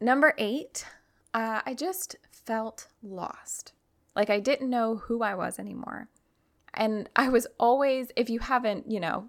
Number 0.00 0.34
eight, 0.38 0.86
uh, 1.34 1.60
I 1.64 1.74
just 1.74 2.16
felt 2.30 2.88
lost. 3.02 3.72
Like 4.16 4.30
I 4.30 4.40
didn't 4.40 4.70
know 4.70 4.96
who 4.96 5.22
I 5.22 5.34
was 5.34 5.58
anymore. 5.58 6.08
And 6.72 7.08
I 7.16 7.28
was 7.28 7.46
always, 7.58 8.12
if 8.16 8.30
you 8.30 8.38
haven't, 8.38 8.90
you 8.90 9.00
know, 9.00 9.28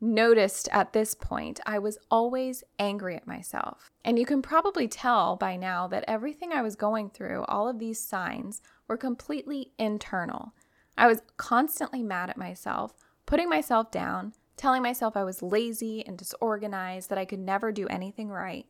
noticed 0.00 0.68
at 0.72 0.92
this 0.92 1.14
point, 1.14 1.60
I 1.66 1.78
was 1.78 1.98
always 2.10 2.64
angry 2.78 3.16
at 3.16 3.26
myself. 3.26 3.90
And 4.04 4.18
you 4.18 4.26
can 4.26 4.42
probably 4.42 4.88
tell 4.88 5.36
by 5.36 5.56
now 5.56 5.86
that 5.88 6.04
everything 6.06 6.52
I 6.52 6.62
was 6.62 6.76
going 6.76 7.10
through, 7.10 7.44
all 7.48 7.68
of 7.68 7.78
these 7.78 7.98
signs, 7.98 8.62
were 8.86 8.96
completely 8.96 9.72
internal. 9.78 10.52
I 10.96 11.06
was 11.06 11.22
constantly 11.36 12.02
mad 12.02 12.30
at 12.30 12.36
myself, 12.36 12.92
putting 13.26 13.48
myself 13.48 13.90
down, 13.90 14.34
telling 14.56 14.82
myself 14.82 15.16
I 15.16 15.24
was 15.24 15.42
lazy 15.42 16.04
and 16.06 16.18
disorganized, 16.18 17.10
that 17.10 17.18
I 17.18 17.24
could 17.24 17.38
never 17.38 17.70
do 17.70 17.86
anything 17.88 18.28
right. 18.28 18.66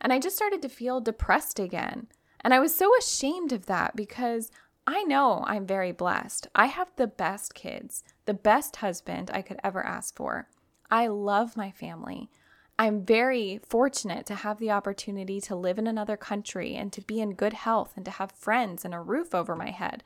And 0.00 0.12
I 0.12 0.18
just 0.18 0.36
started 0.36 0.62
to 0.62 0.68
feel 0.68 1.00
depressed 1.00 1.58
again. 1.58 2.08
And 2.40 2.54
I 2.54 2.58
was 2.58 2.74
so 2.74 2.90
ashamed 2.98 3.52
of 3.52 3.66
that 3.66 3.94
because 3.94 4.50
I 4.86 5.02
know 5.04 5.44
I'm 5.46 5.66
very 5.66 5.92
blessed. 5.92 6.48
I 6.54 6.66
have 6.66 6.90
the 6.96 7.06
best 7.06 7.54
kids, 7.54 8.02
the 8.24 8.34
best 8.34 8.76
husband 8.76 9.30
I 9.32 9.42
could 9.42 9.60
ever 9.62 9.84
ask 9.84 10.16
for. 10.16 10.48
I 10.90 11.06
love 11.06 11.56
my 11.56 11.70
family. 11.70 12.30
I'm 12.78 13.04
very 13.04 13.60
fortunate 13.68 14.24
to 14.26 14.34
have 14.34 14.58
the 14.58 14.70
opportunity 14.70 15.40
to 15.42 15.54
live 15.54 15.78
in 15.78 15.86
another 15.86 16.16
country 16.16 16.74
and 16.74 16.92
to 16.94 17.02
be 17.02 17.20
in 17.20 17.34
good 17.34 17.52
health 17.52 17.92
and 17.94 18.04
to 18.06 18.10
have 18.10 18.32
friends 18.32 18.84
and 18.84 18.94
a 18.94 19.00
roof 19.00 19.34
over 19.34 19.54
my 19.54 19.70
head. 19.70 20.02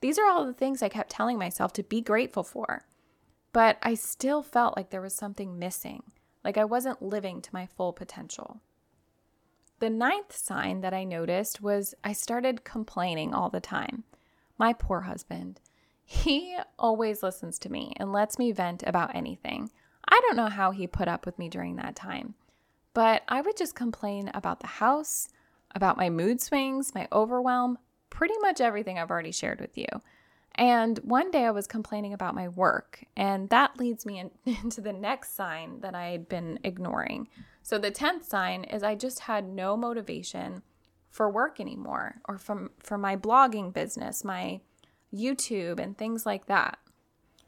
These 0.00 0.18
are 0.18 0.26
all 0.26 0.46
the 0.46 0.54
things 0.54 0.82
I 0.82 0.88
kept 0.88 1.10
telling 1.10 1.38
myself 1.38 1.72
to 1.74 1.82
be 1.82 2.00
grateful 2.00 2.42
for. 2.42 2.86
But 3.52 3.78
I 3.82 3.94
still 3.94 4.42
felt 4.42 4.76
like 4.76 4.90
there 4.90 5.02
was 5.02 5.14
something 5.14 5.58
missing, 5.58 6.02
like 6.42 6.58
I 6.58 6.64
wasn't 6.64 7.02
living 7.02 7.40
to 7.42 7.50
my 7.52 7.66
full 7.66 7.92
potential. 7.92 8.60
The 9.80 9.90
ninth 9.90 10.34
sign 10.34 10.80
that 10.80 10.94
I 10.94 11.04
noticed 11.04 11.60
was 11.60 11.94
I 12.02 12.14
started 12.14 12.64
complaining 12.64 13.34
all 13.34 13.50
the 13.50 13.60
time. 13.60 14.04
My 14.56 14.72
poor 14.72 15.02
husband. 15.02 15.60
He 16.04 16.56
always 16.78 17.22
listens 17.22 17.58
to 17.60 17.70
me 17.70 17.92
and 17.96 18.12
lets 18.12 18.38
me 18.38 18.50
vent 18.50 18.82
about 18.86 19.14
anything. 19.14 19.70
I 20.08 20.20
don't 20.22 20.36
know 20.36 20.48
how 20.48 20.70
he 20.70 20.86
put 20.86 21.08
up 21.08 21.26
with 21.26 21.38
me 21.38 21.48
during 21.48 21.76
that 21.76 21.96
time, 21.96 22.34
but 22.92 23.22
I 23.28 23.40
would 23.40 23.56
just 23.56 23.74
complain 23.74 24.30
about 24.34 24.60
the 24.60 24.66
house, 24.66 25.28
about 25.74 25.96
my 25.96 26.10
mood 26.10 26.40
swings, 26.40 26.94
my 26.94 27.08
overwhelm, 27.12 27.78
pretty 28.10 28.34
much 28.40 28.60
everything 28.60 28.98
I've 28.98 29.10
already 29.10 29.32
shared 29.32 29.60
with 29.60 29.76
you. 29.76 29.86
And 30.56 30.98
one 30.98 31.30
day 31.32 31.46
I 31.46 31.50
was 31.50 31.66
complaining 31.66 32.12
about 32.12 32.34
my 32.34 32.48
work, 32.48 33.04
and 33.16 33.48
that 33.50 33.78
leads 33.78 34.06
me 34.06 34.20
in, 34.20 34.30
into 34.62 34.80
the 34.80 34.92
next 34.92 35.34
sign 35.34 35.80
that 35.80 35.94
I 35.94 36.10
had 36.10 36.28
been 36.28 36.60
ignoring. 36.62 37.28
So 37.62 37.78
the 37.78 37.90
10th 37.90 38.24
sign 38.24 38.64
is 38.64 38.82
I 38.82 38.94
just 38.94 39.20
had 39.20 39.48
no 39.48 39.76
motivation 39.76 40.62
for 41.10 41.30
work 41.30 41.60
anymore 41.60 42.16
or 42.28 42.38
from 42.38 42.70
for 42.80 42.98
my 42.98 43.16
blogging 43.16 43.72
business, 43.72 44.24
my 44.24 44.60
YouTube 45.14 45.78
and 45.78 45.96
things 45.96 46.26
like 46.26 46.46
that. 46.46 46.78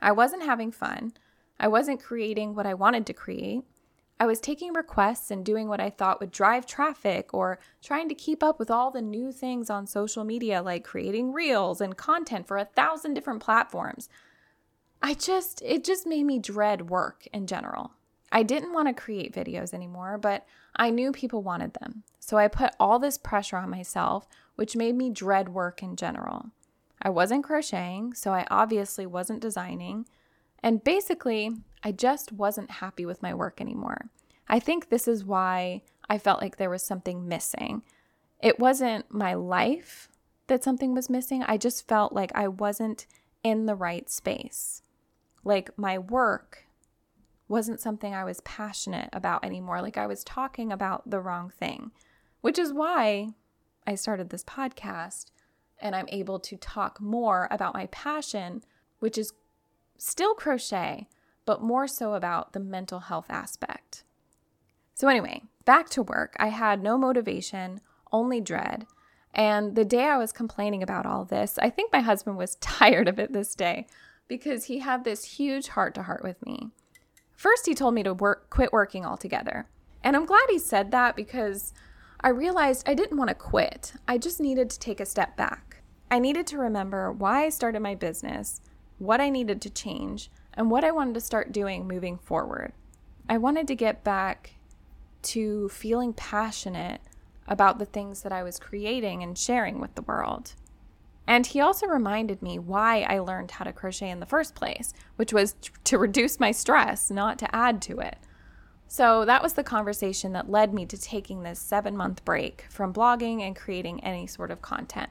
I 0.00 0.12
wasn't 0.12 0.44
having 0.44 0.70
fun. 0.70 1.12
I 1.58 1.68
wasn't 1.68 2.02
creating 2.02 2.54
what 2.54 2.66
I 2.66 2.74
wanted 2.74 3.06
to 3.06 3.12
create. 3.12 3.62
I 4.18 4.26
was 4.26 4.40
taking 4.40 4.72
requests 4.72 5.30
and 5.30 5.44
doing 5.44 5.68
what 5.68 5.80
I 5.80 5.90
thought 5.90 6.20
would 6.20 6.30
drive 6.30 6.64
traffic 6.64 7.34
or 7.34 7.58
trying 7.82 8.08
to 8.08 8.14
keep 8.14 8.42
up 8.42 8.58
with 8.58 8.70
all 8.70 8.90
the 8.90 9.02
new 9.02 9.30
things 9.30 9.68
on 9.68 9.86
social 9.86 10.24
media, 10.24 10.62
like 10.62 10.84
creating 10.84 11.32
reels 11.32 11.80
and 11.82 11.96
content 11.96 12.46
for 12.46 12.56
a 12.56 12.64
thousand 12.64 13.14
different 13.14 13.42
platforms. 13.42 14.08
I 15.02 15.12
just, 15.12 15.60
it 15.62 15.84
just 15.84 16.06
made 16.06 16.24
me 16.24 16.38
dread 16.38 16.88
work 16.88 17.26
in 17.32 17.46
general. 17.46 17.92
I 18.32 18.42
didn't 18.42 18.72
want 18.72 18.88
to 18.88 18.94
create 18.94 19.34
videos 19.34 19.74
anymore, 19.74 20.18
but 20.18 20.46
I 20.74 20.90
knew 20.90 21.12
people 21.12 21.42
wanted 21.42 21.74
them. 21.74 22.02
So 22.18 22.38
I 22.38 22.48
put 22.48 22.74
all 22.80 22.98
this 22.98 23.18
pressure 23.18 23.56
on 23.56 23.70
myself, 23.70 24.26
which 24.56 24.76
made 24.76 24.96
me 24.96 25.10
dread 25.10 25.50
work 25.50 25.82
in 25.82 25.94
general. 25.94 26.46
I 27.00 27.10
wasn't 27.10 27.44
crocheting, 27.44 28.14
so 28.14 28.32
I 28.32 28.46
obviously 28.50 29.06
wasn't 29.06 29.40
designing. 29.40 30.06
And 30.62 30.82
basically, 30.82 31.50
I 31.82 31.92
just 31.92 32.32
wasn't 32.32 32.70
happy 32.70 33.06
with 33.06 33.22
my 33.22 33.34
work 33.34 33.60
anymore. 33.60 34.10
I 34.48 34.58
think 34.60 34.88
this 34.88 35.06
is 35.06 35.24
why 35.24 35.82
I 36.08 36.18
felt 36.18 36.40
like 36.40 36.56
there 36.56 36.70
was 36.70 36.82
something 36.82 37.28
missing. 37.28 37.82
It 38.40 38.58
wasn't 38.58 39.12
my 39.12 39.34
life 39.34 40.08
that 40.46 40.62
something 40.62 40.94
was 40.94 41.10
missing, 41.10 41.42
I 41.42 41.56
just 41.56 41.88
felt 41.88 42.12
like 42.12 42.32
I 42.34 42.48
wasn't 42.48 43.06
in 43.42 43.66
the 43.66 43.74
right 43.74 44.08
space. 44.08 44.82
Like 45.44 45.76
my 45.76 45.98
work 45.98 46.64
wasn't 47.48 47.80
something 47.80 48.14
I 48.14 48.24
was 48.24 48.40
passionate 48.40 49.08
about 49.12 49.44
anymore. 49.44 49.80
Like 49.80 49.96
I 49.96 50.06
was 50.06 50.24
talking 50.24 50.72
about 50.72 51.08
the 51.08 51.20
wrong 51.20 51.50
thing, 51.50 51.92
which 52.40 52.58
is 52.58 52.72
why 52.72 53.28
I 53.86 53.94
started 53.94 54.30
this 54.30 54.44
podcast 54.44 55.26
and 55.78 55.94
I'm 55.94 56.08
able 56.08 56.40
to 56.40 56.56
talk 56.56 57.00
more 57.00 57.48
about 57.50 57.74
my 57.74 57.86
passion, 57.86 58.62
which 58.98 59.18
is 59.18 59.32
still 59.98 60.34
crochet, 60.34 61.08
but 61.44 61.62
more 61.62 61.86
so 61.86 62.14
about 62.14 62.52
the 62.52 62.60
mental 62.60 63.00
health 63.00 63.26
aspect. 63.28 64.04
So, 64.94 65.08
anyway, 65.08 65.42
back 65.64 65.88
to 65.90 66.02
work. 66.02 66.34
I 66.38 66.48
had 66.48 66.82
no 66.82 66.96
motivation, 66.96 67.80
only 68.12 68.40
dread. 68.40 68.86
And 69.34 69.76
the 69.76 69.84
day 69.84 70.04
I 70.04 70.16
was 70.16 70.32
complaining 70.32 70.82
about 70.82 71.04
all 71.04 71.24
this, 71.24 71.58
I 71.58 71.68
think 71.68 71.92
my 71.92 72.00
husband 72.00 72.38
was 72.38 72.54
tired 72.60 73.08
of 73.08 73.18
it 73.18 73.32
this 73.32 73.54
day 73.54 73.86
because 74.28 74.64
he 74.64 74.78
had 74.78 75.04
this 75.04 75.24
huge 75.24 75.68
heart 75.68 75.94
to 75.94 76.02
heart 76.02 76.24
with 76.24 76.44
me. 76.44 76.70
First, 77.36 77.66
he 77.66 77.74
told 77.74 77.94
me 77.94 78.02
to 78.02 78.14
work, 78.14 78.48
quit 78.48 78.72
working 78.72 79.04
altogether. 79.04 79.68
And 80.02 80.16
I'm 80.16 80.24
glad 80.24 80.46
he 80.48 80.58
said 80.58 80.90
that 80.90 81.14
because 81.14 81.74
I 82.20 82.30
realized 82.30 82.88
I 82.88 82.94
didn't 82.94 83.18
want 83.18 83.28
to 83.28 83.34
quit. 83.34 83.92
I 84.08 84.18
just 84.18 84.40
needed 84.40 84.70
to 84.70 84.78
take 84.78 85.00
a 85.00 85.06
step 85.06 85.36
back. 85.36 85.82
I 86.10 86.18
needed 86.18 86.46
to 86.48 86.58
remember 86.58 87.12
why 87.12 87.44
I 87.44 87.50
started 87.50 87.80
my 87.80 87.94
business 87.94 88.60
what 88.98 89.20
I 89.20 89.28
needed 89.28 89.60
to 89.62 89.70
change, 89.70 90.30
and 90.54 90.70
what 90.70 90.84
I 90.84 90.90
wanted 90.90 91.14
to 91.14 91.20
start 91.20 91.52
doing 91.52 91.86
moving 91.86 92.18
forward. 92.18 92.72
I 93.28 93.38
wanted 93.38 93.68
to 93.68 93.74
get 93.74 94.04
back 94.04 94.54
to 95.22 95.68
feeling 95.68 96.12
passionate 96.12 97.00
about 97.48 97.78
the 97.78 97.84
things 97.84 98.22
that 98.22 98.32
I 98.32 98.42
was 98.42 98.58
creating 98.58 99.22
and 99.22 99.36
sharing 99.36 99.80
with 99.80 99.94
the 99.94 100.02
world. 100.02 100.54
And 101.26 101.46
he 101.46 101.60
also 101.60 101.86
reminded 101.86 102.40
me 102.40 102.58
why 102.58 103.02
I 103.02 103.18
learned 103.18 103.52
how 103.52 103.64
to 103.64 103.72
crochet 103.72 104.10
in 104.10 104.20
the 104.20 104.26
first 104.26 104.54
place, 104.54 104.92
which 105.16 105.32
was 105.32 105.56
to 105.84 105.98
reduce 105.98 106.38
my 106.38 106.52
stress, 106.52 107.10
not 107.10 107.38
to 107.40 107.54
add 107.54 107.82
to 107.82 107.98
it. 107.98 108.16
So 108.88 109.24
that 109.24 109.42
was 109.42 109.54
the 109.54 109.64
conversation 109.64 110.32
that 110.32 110.50
led 110.50 110.72
me 110.72 110.86
to 110.86 110.96
taking 110.96 111.42
this 111.42 111.58
seven 111.58 111.96
month 111.96 112.24
break 112.24 112.66
from 112.70 112.92
blogging 112.92 113.42
and 113.42 113.56
creating 113.56 114.02
any 114.04 114.28
sort 114.28 114.52
of 114.52 114.62
content. 114.62 115.10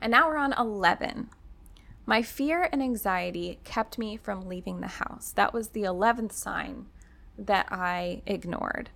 And 0.00 0.10
now 0.10 0.28
we're 0.28 0.36
on 0.36 0.52
11, 0.52 1.30
my 2.06 2.22
fear 2.22 2.68
and 2.70 2.82
anxiety 2.82 3.58
kept 3.64 3.98
me 3.98 4.16
from 4.16 4.48
leaving 4.48 4.80
the 4.80 4.86
house. 4.86 5.32
That 5.32 5.52
was 5.52 5.68
the 5.68 5.82
11th 5.82 6.32
sign 6.32 6.86
that 7.38 7.66
I 7.70 8.22
ignored. 8.26 8.90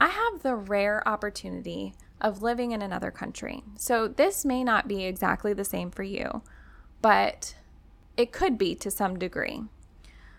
I 0.00 0.08
have 0.08 0.42
the 0.42 0.56
rare 0.56 1.06
opportunity 1.06 1.94
of 2.20 2.42
living 2.42 2.72
in 2.72 2.82
another 2.82 3.10
country. 3.10 3.62
So 3.76 4.08
this 4.08 4.44
may 4.44 4.64
not 4.64 4.88
be 4.88 5.04
exactly 5.04 5.52
the 5.52 5.64
same 5.64 5.90
for 5.90 6.02
you, 6.02 6.42
but 7.02 7.54
it 8.16 8.32
could 8.32 8.56
be 8.56 8.74
to 8.76 8.90
some 8.90 9.18
degree. 9.18 9.62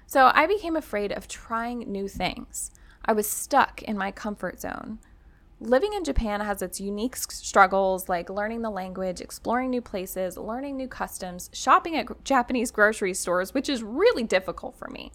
So 0.05 0.31
I 0.33 0.47
became 0.47 0.75
afraid 0.75 1.11
of 1.11 1.27
trying 1.27 1.79
new 1.91 2.07
things. 2.07 2.71
I 3.05 3.13
was 3.13 3.29
stuck 3.29 3.81
in 3.83 3.97
my 3.97 4.11
comfort 4.11 4.59
zone. 4.59 4.99
Living 5.63 5.93
in 5.93 6.03
Japan 6.03 6.41
has 6.41 6.61
its 6.61 6.81
unique 6.81 7.15
struggles 7.15 8.09
like 8.09 8.29
learning 8.29 8.63
the 8.63 8.69
language, 8.69 9.21
exploring 9.21 9.69
new 9.69 9.81
places, 9.81 10.35
learning 10.35 10.75
new 10.75 10.89
customs, 10.89 11.49
shopping 11.53 11.95
at 11.95 12.21
Japanese 12.25 12.69
grocery 12.69 13.13
stores, 13.13 13.53
which 13.53 13.69
is 13.69 13.81
really 13.81 14.23
difficult 14.23 14.75
for 14.75 14.89
me. 14.89 15.13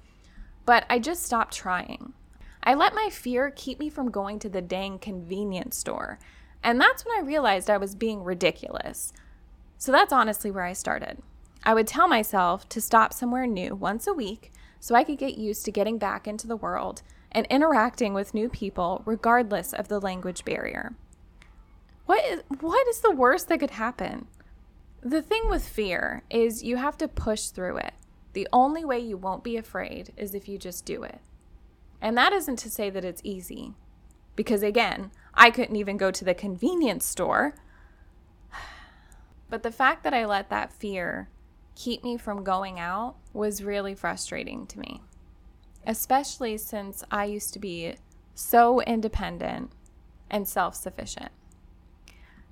But 0.65 0.87
I 0.89 1.01
just 1.01 1.23
stopped 1.23 1.53
trying. 1.53 2.15
I 2.63 2.73
let 2.73 2.95
my 2.95 3.11
fear 3.13 3.53
keep 3.55 3.79
me 3.79 3.91
from 3.91 4.11
going 4.11 4.39
to 4.39 4.49
the 4.49 4.63
dang 4.63 4.99
convenience 4.99 5.77
store. 5.77 6.19
And 6.65 6.81
that's 6.81 7.05
when 7.05 7.19
I 7.19 7.27
realized 7.27 7.69
I 7.69 7.77
was 7.77 7.95
being 7.95 8.25
ridiculous. 8.25 9.13
So 9.77 9.93
that's 9.93 10.15
honestly 10.15 10.51
where 10.51 10.65
I 10.65 10.73
started. 10.73 11.19
I 11.63 11.75
would 11.75 11.87
tell 11.87 12.09
myself 12.09 12.67
to 12.71 12.81
stop 12.81 13.13
somewhere 13.13 13.47
new 13.47 13.75
once 13.75 14.07
a 14.07 14.15
week 14.15 14.51
so 14.81 14.95
I 14.95 15.05
could 15.05 15.19
get 15.19 15.37
used 15.37 15.67
to 15.67 15.73
getting 15.73 15.99
back 15.99 16.27
into 16.27 16.47
the 16.47 16.57
world 16.57 17.03
and 17.33 17.47
interacting 17.47 18.15
with 18.15 18.35
new 18.35 18.49
people 18.49 19.03
regardless 19.05 19.73
of 19.73 19.89
the 19.89 20.01
language 20.01 20.45
barrier. 20.45 20.95
What 22.07 22.25
is, 22.25 22.43
what 22.61 22.89
is 22.89 23.01
the 23.01 23.15
worst 23.15 23.49
that 23.49 23.61
could 23.61 23.73
happen? 23.73 24.27
The 25.03 25.23
thing 25.23 25.49
with 25.49 25.69
fear 25.69 26.23
is 26.31 26.65
you 26.65 26.77
have 26.77 26.97
to 26.99 27.07
push 27.07 27.49
through 27.49 27.77
it. 27.79 27.93
The 28.33 28.49
only 28.53 28.85
way 28.85 28.99
you 28.99 29.17
won't 29.17 29.45
be 29.45 29.57
afraid 29.57 30.13
is 30.17 30.35
if 30.35 30.49
you 30.49 30.59
just 30.59 30.85
do 30.85 31.03
it. 31.03 31.21
And 32.01 32.17
that 32.17 32.33
isn't 32.33 32.59
to 32.61 32.71
say 32.71 32.91
that 32.91 33.05
it's 33.05 33.21
easy, 33.25 33.75
because 34.37 34.63
again, 34.63 35.11
I 35.35 35.51
couldn't 35.51 35.77
even 35.77 35.97
go 35.97 36.11
to 36.11 36.25
the 36.25 36.35
convenience 36.35 37.05
store. 37.05 37.55
But 39.51 39.63
the 39.63 39.73
fact 39.73 40.05
that 40.05 40.13
I 40.13 40.27
let 40.27 40.51
that 40.51 40.75
fear 40.75 41.31
keep 41.75 42.05
me 42.05 42.19
from 42.19 42.45
going 42.45 42.79
out 42.79 43.15
was 43.33 43.63
really 43.63 43.95
frustrating 43.95 44.67
to 44.67 44.79
me, 44.79 45.01
especially 45.89 46.59
since 46.59 47.03
I 47.11 47.25
used 47.25 47.53
to 47.55 47.59
be 47.59 47.95
so 48.35 48.81
independent 48.83 49.73
and 50.31 50.47
self 50.47 50.77
sufficient. 50.77 51.33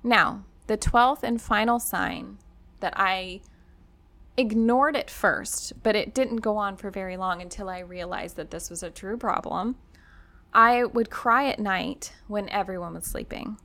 Now, 0.03 0.43
the 0.65 0.77
12th 0.77 1.23
and 1.23 1.39
final 1.39 1.79
sign 1.79 2.39
that 2.79 2.93
I 2.97 3.41
ignored 4.35 4.95
at 4.95 5.09
first, 5.09 5.81
but 5.83 5.95
it 5.95 6.13
didn't 6.13 6.37
go 6.37 6.57
on 6.57 6.77
for 6.77 6.89
very 6.89 7.15
long 7.15 7.41
until 7.41 7.69
I 7.69 7.79
realized 7.79 8.35
that 8.35 8.51
this 8.51 8.69
was 8.69 8.83
a 8.83 8.89
true 8.89 9.17
problem. 9.17 9.75
I 10.53 10.83
would 10.85 11.09
cry 11.09 11.47
at 11.47 11.59
night 11.59 12.13
when 12.27 12.49
everyone 12.49 12.95
was 12.95 13.05
sleeping. 13.05 13.57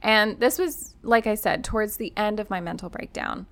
And 0.00 0.38
this 0.40 0.58
was, 0.58 0.94
like 1.02 1.26
I 1.26 1.34
said, 1.34 1.64
towards 1.64 1.96
the 1.96 2.12
end 2.16 2.38
of 2.40 2.50
my 2.50 2.60
mental 2.60 2.88
breakdown. 2.88 3.46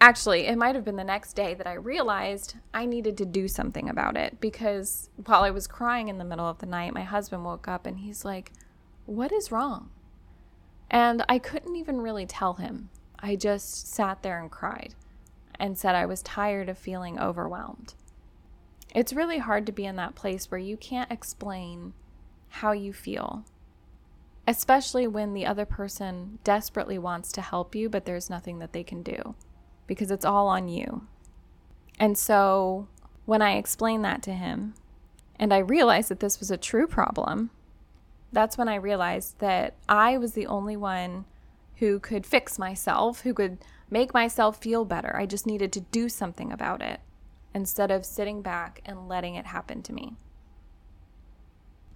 Actually, 0.00 0.46
it 0.46 0.58
might 0.58 0.74
have 0.74 0.84
been 0.84 0.96
the 0.96 1.04
next 1.04 1.34
day 1.34 1.54
that 1.54 1.66
I 1.66 1.74
realized 1.74 2.56
I 2.74 2.84
needed 2.84 3.16
to 3.18 3.24
do 3.24 3.48
something 3.48 3.88
about 3.88 4.16
it 4.16 4.40
because 4.40 5.08
while 5.24 5.42
I 5.42 5.50
was 5.50 5.66
crying 5.66 6.08
in 6.08 6.18
the 6.18 6.24
middle 6.24 6.46
of 6.46 6.58
the 6.58 6.66
night, 6.66 6.92
my 6.92 7.02
husband 7.02 7.44
woke 7.44 7.68
up 7.68 7.86
and 7.86 7.98
he's 7.98 8.24
like, 8.24 8.52
What 9.06 9.32
is 9.32 9.50
wrong? 9.50 9.90
And 10.90 11.24
I 11.28 11.38
couldn't 11.38 11.76
even 11.76 12.00
really 12.00 12.26
tell 12.26 12.54
him. 12.54 12.90
I 13.18 13.36
just 13.36 13.88
sat 13.88 14.22
there 14.22 14.38
and 14.38 14.50
cried 14.50 14.94
and 15.58 15.78
said 15.78 15.94
I 15.94 16.06
was 16.06 16.22
tired 16.22 16.68
of 16.68 16.76
feeling 16.76 17.18
overwhelmed. 17.18 17.94
It's 18.94 19.12
really 19.12 19.38
hard 19.38 19.64
to 19.66 19.72
be 19.72 19.86
in 19.86 19.96
that 19.96 20.14
place 20.14 20.50
where 20.50 20.60
you 20.60 20.76
can't 20.76 21.10
explain 21.10 21.94
how 22.48 22.72
you 22.72 22.92
feel, 22.92 23.44
especially 24.46 25.06
when 25.06 25.32
the 25.32 25.46
other 25.46 25.64
person 25.64 26.38
desperately 26.44 26.98
wants 26.98 27.32
to 27.32 27.40
help 27.40 27.74
you, 27.74 27.88
but 27.88 28.04
there's 28.04 28.28
nothing 28.28 28.58
that 28.58 28.72
they 28.72 28.84
can 28.84 29.02
do 29.02 29.34
because 29.86 30.10
it's 30.10 30.24
all 30.24 30.48
on 30.48 30.68
you. 30.68 31.06
And 31.98 32.18
so 32.18 32.88
when 33.24 33.42
I 33.42 33.56
explained 33.56 34.04
that 34.04 34.22
to 34.24 34.32
him 34.32 34.74
and 35.38 35.52
I 35.52 35.58
realized 35.58 36.08
that 36.10 36.20
this 36.20 36.40
was 36.40 36.50
a 36.50 36.56
true 36.56 36.86
problem, 36.86 37.50
that's 38.32 38.58
when 38.58 38.68
I 38.68 38.74
realized 38.74 39.38
that 39.38 39.74
I 39.88 40.18
was 40.18 40.32
the 40.32 40.46
only 40.46 40.76
one 40.76 41.24
who 41.76 41.98
could 42.00 42.26
fix 42.26 42.58
myself, 42.58 43.22
who 43.22 43.34
could 43.34 43.58
make 43.90 44.14
myself 44.14 44.60
feel 44.60 44.84
better. 44.84 45.16
I 45.16 45.26
just 45.26 45.46
needed 45.46 45.72
to 45.72 45.80
do 45.80 46.08
something 46.08 46.52
about 46.52 46.82
it 46.82 47.00
instead 47.54 47.90
of 47.90 48.04
sitting 48.04 48.42
back 48.42 48.80
and 48.84 49.08
letting 49.08 49.36
it 49.36 49.46
happen 49.46 49.82
to 49.82 49.92
me. 49.92 50.14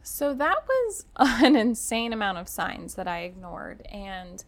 So 0.03 0.33
that 0.35 0.65
was 0.67 1.05
an 1.17 1.57
insane 1.57 2.12
amount 2.12 2.39
of 2.39 2.49
signs 2.49 2.95
that 2.95 3.09
I 3.09 3.21
ignored. 3.21 3.83
And 3.91 4.45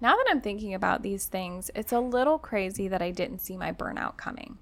now 0.00 0.16
that 0.16 0.26
I'm 0.28 0.40
thinking 0.40 0.74
about 0.74 1.02
these 1.02 1.26
things, 1.26 1.70
it's 1.74 1.92
a 1.92 2.00
little 2.00 2.38
crazy 2.38 2.88
that 2.88 3.02
I 3.02 3.10
didn't 3.10 3.40
see 3.40 3.56
my 3.56 3.72
burnout 3.72 4.16
coming. 4.16 4.58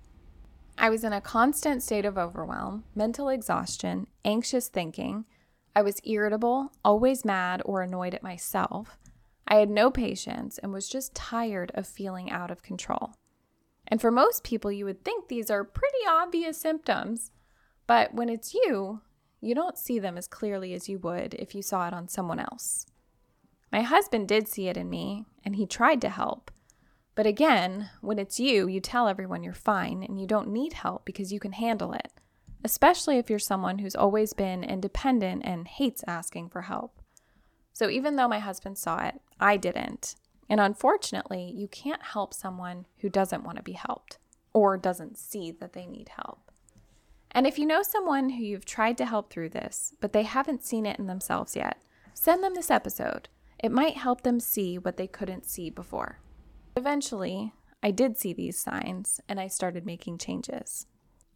I 0.78 0.90
was 0.90 1.04
in 1.04 1.12
a 1.12 1.20
constant 1.20 1.82
state 1.82 2.04
of 2.04 2.18
overwhelm, 2.18 2.84
mental 2.94 3.28
exhaustion, 3.28 4.06
anxious 4.24 4.68
thinking. 4.68 5.24
I 5.74 5.82
was 5.82 6.00
irritable, 6.04 6.72
always 6.84 7.24
mad 7.24 7.62
or 7.64 7.82
annoyed 7.82 8.14
at 8.14 8.22
myself. 8.22 8.98
I 9.46 9.56
had 9.56 9.70
no 9.70 9.90
patience 9.90 10.58
and 10.58 10.72
was 10.72 10.88
just 10.88 11.14
tired 11.14 11.72
of 11.74 11.86
feeling 11.86 12.30
out 12.30 12.50
of 12.50 12.62
control. 12.62 13.14
And 13.86 14.00
for 14.00 14.10
most 14.10 14.44
people, 14.44 14.72
you 14.72 14.84
would 14.84 15.04
think 15.04 15.28
these 15.28 15.50
are 15.50 15.64
pretty 15.64 16.06
obvious 16.08 16.58
symptoms, 16.58 17.32
but 17.86 18.14
when 18.14 18.28
it's 18.28 18.54
you, 18.54 19.02
you 19.40 19.54
don't 19.54 19.76
see 19.76 19.98
them 19.98 20.16
as 20.16 20.28
clearly 20.28 20.72
as 20.72 20.88
you 20.88 20.98
would 21.00 21.34
if 21.34 21.54
you 21.54 21.62
saw 21.62 21.86
it 21.86 21.92
on 21.92 22.08
someone 22.08 22.38
else. 22.38 22.86
My 23.72 23.80
husband 23.80 24.28
did 24.28 24.46
see 24.48 24.68
it 24.68 24.76
in 24.76 24.90
me, 24.90 25.24
and 25.44 25.56
he 25.56 25.66
tried 25.66 26.02
to 26.02 26.10
help. 26.10 26.50
But 27.14 27.26
again, 27.26 27.90
when 28.02 28.18
it's 28.18 28.38
you, 28.38 28.68
you 28.68 28.80
tell 28.80 29.08
everyone 29.08 29.42
you're 29.42 29.54
fine 29.54 30.02
and 30.02 30.20
you 30.20 30.26
don't 30.26 30.52
need 30.52 30.74
help 30.74 31.04
because 31.04 31.32
you 31.32 31.40
can 31.40 31.52
handle 31.52 31.92
it, 31.92 32.12
especially 32.62 33.18
if 33.18 33.28
you're 33.28 33.38
someone 33.38 33.78
who's 33.78 33.94
always 33.94 34.32
been 34.32 34.62
independent 34.62 35.42
and 35.44 35.66
hates 35.66 36.04
asking 36.06 36.50
for 36.50 36.62
help. 36.62 37.00
So 37.72 37.88
even 37.88 38.16
though 38.16 38.28
my 38.28 38.38
husband 38.38 38.78
saw 38.78 39.06
it, 39.06 39.20
I 39.40 39.56
didn't. 39.56 40.14
And 40.48 40.60
unfortunately, 40.60 41.50
you 41.54 41.68
can't 41.68 42.02
help 42.02 42.34
someone 42.34 42.86
who 42.98 43.08
doesn't 43.08 43.44
want 43.44 43.56
to 43.56 43.62
be 43.62 43.72
helped 43.72 44.18
or 44.52 44.76
doesn't 44.76 45.18
see 45.18 45.50
that 45.50 45.72
they 45.72 45.86
need 45.86 46.10
help. 46.10 46.50
And 47.30 47.46
if 47.46 47.58
you 47.58 47.64
know 47.64 47.82
someone 47.82 48.30
who 48.30 48.44
you've 48.44 48.66
tried 48.66 48.98
to 48.98 49.06
help 49.06 49.30
through 49.30 49.48
this, 49.50 49.94
but 50.00 50.12
they 50.12 50.24
haven't 50.24 50.64
seen 50.64 50.84
it 50.84 50.98
in 50.98 51.06
themselves 51.06 51.56
yet, 51.56 51.82
send 52.12 52.44
them 52.44 52.54
this 52.54 52.70
episode. 52.70 53.30
It 53.62 53.70
might 53.70 53.96
help 53.96 54.22
them 54.22 54.40
see 54.40 54.76
what 54.76 54.96
they 54.96 55.06
couldn't 55.06 55.46
see 55.46 55.70
before. 55.70 56.18
Eventually, 56.76 57.52
I 57.82 57.92
did 57.92 58.18
see 58.18 58.32
these 58.32 58.58
signs 58.58 59.20
and 59.28 59.38
I 59.40 59.46
started 59.46 59.86
making 59.86 60.18
changes. 60.18 60.86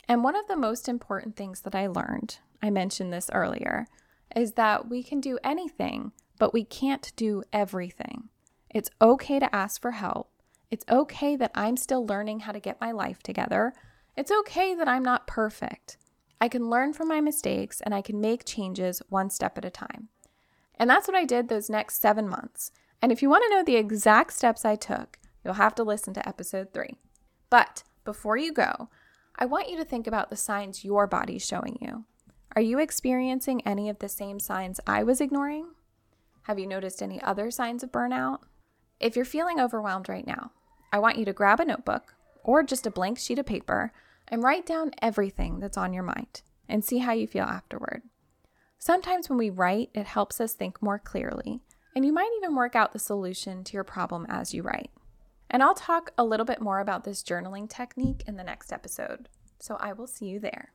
And 0.09 0.25
one 0.25 0.37
of 0.37 0.47
the 0.49 0.57
most 0.57 0.89
important 0.89 1.37
things 1.37 1.61
that 1.63 1.75
I 1.75 1.87
learned, 1.87 2.39
I 2.63 2.71
mentioned 2.71 3.13
this 3.13 3.31
earlier, 3.33 3.87
is 4.35 4.53
that 4.53 4.89
we 4.89 5.03
can 5.03 5.21
do 5.21 5.39
anything, 5.45 6.13
but 6.39 6.53
we 6.53 6.65
can't 6.65 7.13
do 7.17 7.43
everything. 7.53 8.29
It's 8.71 8.91
okay 9.01 9.39
to 9.39 9.55
ask 9.55 9.81
for 9.81 9.93
help. 9.93 10.31
It's 10.71 10.85
okay 10.91 11.37
that 11.37 11.53
I'm 11.55 11.77
still 11.77 12.05
learning 12.05 12.41
how 12.41 12.53
to 12.53 12.61
get 12.61 12.81
my 12.81 12.91
life 12.91 13.23
together. 13.23 13.73
It's 14.17 14.33
okay 14.41 14.75
that 14.75 14.89
I'm 14.89 15.05
not 15.05 15.27
perfect. 15.27 15.97
I 16.41 16.49
can 16.49 16.69
learn 16.69 16.93
from 16.93 17.09
my 17.09 17.21
mistakes 17.21 17.81
and 17.81 17.95
I 17.95 18.03
can 18.03 18.21
make 18.21 18.45
changes 18.45 19.01
one 19.09 19.31
step 19.31 19.57
at 19.59 19.65
a 19.65 19.71
time. 19.71 20.09
And 20.77 20.89
that's 20.91 21.09
what 21.09 21.17
I 21.17 21.25
did 21.25 21.49
those 21.49 21.71
next 21.71 22.01
seven 22.01 22.29
months. 22.29 22.71
And 23.01 23.13
if 23.13 23.23
you 23.23 23.31
want 23.31 23.45
to 23.45 23.51
know 23.51 23.63
the 23.63 23.77
exact 23.77 24.33
steps 24.33 24.65
I 24.65 24.77
took, 24.77 25.19
you'll 25.45 25.55
have 25.55 25.75
to 25.77 25.85
listen 25.85 26.15
to 26.15 26.29
episode 26.29 26.73
three. 26.73 26.97
But 27.51 27.83
before 28.05 28.37
you 28.37 28.53
go, 28.53 28.89
I 29.37 29.45
want 29.47 29.69
you 29.69 29.77
to 29.77 29.85
think 29.85 30.07
about 30.07 30.31
the 30.31 30.37
signs 30.37 30.85
your 30.85 31.07
body's 31.07 31.47
showing 31.47 31.79
you. 31.81 32.05
Are 32.55 32.63
you 32.63 32.79
experiencing 32.79 33.61
any 33.67 33.89
of 33.89 33.99
the 33.99 34.09
same 34.09 34.41
signs 34.41 34.81
I 34.87 35.03
was 35.03 35.21
ignoring? 35.21 35.69
Have 36.45 36.59
you 36.59 36.67
noticed 36.67 37.03
any 37.03 37.21
other 37.23 37.51
signs 37.51 37.83
of 37.83 37.93
burnout? 37.93 38.39
If 38.99 39.15
you're 39.15 39.25
feeling 39.25 39.61
overwhelmed 39.61 40.09
right 40.09 40.27
now, 40.27 40.53
I 40.93 40.99
want 40.99 41.19
you 41.19 41.25
to 41.27 41.33
grab 41.33 41.61
a 41.61 41.65
notebook 41.65 42.15
or 42.43 42.63
just 42.63 42.87
a 42.87 42.91
blank 42.91 43.19
sheet 43.19 43.39
of 43.39 43.47
paper 43.47 43.93
and 44.29 44.43
write 44.43 44.65
down 44.65 44.93
everything 45.03 45.61
that's 45.61 45.77
on 45.77 45.93
your 45.93 46.03
mind 46.03 46.43
and 46.69 46.85
see 46.85 46.99
how 46.99 47.13
you 47.13 47.27
feel 47.27 47.45
afterward. 47.45 48.03
Sometimes 48.87 49.29
when 49.29 49.37
we 49.37 49.51
write, 49.51 49.91
it 49.95 50.07
helps 50.07 50.41
us 50.41 50.53
think 50.53 50.81
more 50.81 51.01
clearly, 51.01 51.59
and 51.97 52.05
you 52.05 52.13
might 52.13 52.31
even 52.37 52.55
work 52.55 52.77
out 52.77 52.93
the 52.93 53.01
solution 53.01 53.65
to 53.65 53.73
your 53.73 53.83
problem 53.83 54.25
as 54.29 54.55
you 54.55 54.63
write. 54.63 54.93
And 55.51 55.61
I'll 55.61 55.75
talk 55.75 56.13
a 56.17 56.25
little 56.25 56.47
bit 56.47 56.61
more 56.61 56.79
about 56.79 57.03
this 57.03 57.25
journaling 57.25 57.69
technique 57.69 58.23
in 58.29 58.37
the 58.37 58.45
next 58.45 58.73
episode, 58.73 59.29
so 59.59 59.77
I 59.81 59.93
will 59.93 60.07
see 60.07 60.27
you 60.27 60.39
there. 60.39 60.71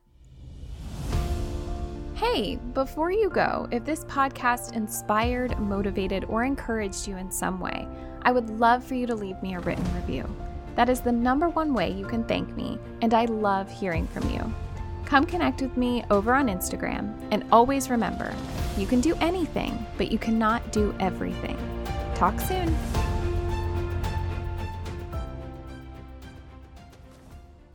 Hey, 2.12 2.56
before 2.74 3.10
you 3.10 3.30
go, 3.30 3.66
if 3.70 3.82
this 3.86 4.04
podcast 4.04 4.76
inspired, 4.76 5.58
motivated, 5.58 6.24
or 6.24 6.44
encouraged 6.44 7.08
you 7.08 7.16
in 7.16 7.30
some 7.30 7.60
way, 7.60 7.88
I 8.20 8.32
would 8.32 8.60
love 8.60 8.84
for 8.84 8.92
you 8.94 9.06
to 9.06 9.14
leave 9.14 9.42
me 9.42 9.54
a 9.54 9.60
written 9.60 9.90
review. 9.94 10.28
That 10.76 10.90
is 10.90 11.00
the 11.00 11.12
number 11.12 11.48
one 11.48 11.72
way 11.72 11.90
you 11.90 12.04
can 12.04 12.24
thank 12.24 12.54
me, 12.54 12.78
and 13.00 13.14
I 13.14 13.24
love 13.24 13.70
hearing 13.70 14.06
from 14.06 14.28
you. 14.28 14.54
Come 15.12 15.26
connect 15.26 15.60
with 15.60 15.76
me 15.76 16.02
over 16.10 16.32
on 16.32 16.46
Instagram. 16.46 17.12
And 17.32 17.44
always 17.52 17.90
remember 17.90 18.34
you 18.78 18.86
can 18.86 19.02
do 19.02 19.14
anything, 19.16 19.86
but 19.98 20.10
you 20.10 20.16
cannot 20.16 20.72
do 20.72 20.94
everything. 21.00 21.58
Talk 22.14 22.40
soon. 22.40 22.74